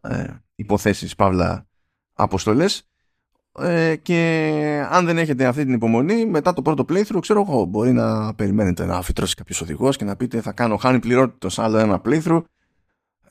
ε, 0.00 0.24
υποθέσεις, 0.54 1.14
παύλα, 1.14 1.66
αποστολές 2.12 2.88
ε, 3.58 3.96
και 3.96 4.86
αν 4.90 5.04
δεν 5.04 5.18
έχετε 5.18 5.46
αυτή 5.46 5.64
την 5.64 5.72
υπομονή, 5.72 6.26
μετά 6.26 6.52
το 6.52 6.62
πρώτο 6.62 6.84
playthrough, 6.88 7.20
ξέρω 7.20 7.44
εγώ, 7.48 7.64
μπορεί 7.64 7.92
να 7.92 8.34
περιμένετε 8.34 8.86
να 8.86 9.02
φυτρώσει 9.02 9.34
κάποιος 9.34 9.60
οδηγός 9.60 9.96
και 9.96 10.04
να 10.04 10.16
πείτε 10.16 10.40
θα 10.40 10.52
κάνω 10.52 10.76
χάνει 10.76 10.98
πληρότητος 10.98 11.58
άλλο 11.58 11.78
ένα 11.78 12.00
playthrough. 12.04 12.42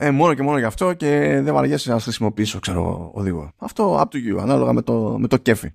Ε, 0.00 0.10
μόνο 0.10 0.34
και 0.34 0.42
μόνο 0.42 0.58
γι' 0.58 0.64
αυτό 0.64 0.92
και 0.92 1.40
δεν 1.42 1.54
βαριέσαι 1.54 1.90
να 1.90 2.00
χρησιμοποιήσω, 2.00 2.58
ξέρω, 2.58 3.10
οδηγό. 3.14 3.52
Αυτό 3.56 4.00
up 4.00 4.14
to 4.14 4.16
you, 4.16 4.38
ανάλογα 4.40 4.72
με 4.72 4.82
το, 4.82 5.16
με 5.18 5.28
το 5.28 5.36
κέφι. 5.36 5.70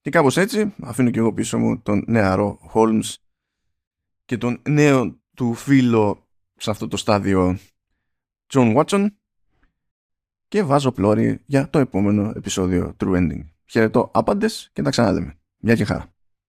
Και 0.00 0.10
κάπως 0.10 0.36
έτσι 0.36 0.74
αφήνω 0.82 1.10
και 1.10 1.18
εγώ 1.18 1.32
πίσω 1.32 1.58
μου 1.58 1.80
τον 1.80 2.04
νεαρό 2.06 2.58
Holmes 2.74 3.14
και 4.24 4.36
τον 4.36 4.60
νέο 4.68 5.18
του 5.34 5.54
φίλο 5.54 6.27
σε 6.58 6.70
αυτό 6.70 6.88
το 6.88 6.96
στάδιο 6.96 7.58
John 8.52 8.76
Watson 8.76 9.06
και 10.48 10.62
βάζω 10.62 10.92
πλώρη 10.92 11.42
για 11.46 11.70
το 11.70 11.78
επόμενο 11.78 12.32
επεισόδιο 12.36 12.96
True 13.00 13.16
Ending. 13.16 13.44
Χαιρετώ 13.66 14.10
άπαντες 14.14 14.70
και 14.72 14.82
τα 14.82 14.90
ξαναλέμε. 14.90 15.38
Γεια 15.58 15.74
και 15.74 15.84
χαρά. 15.84 16.12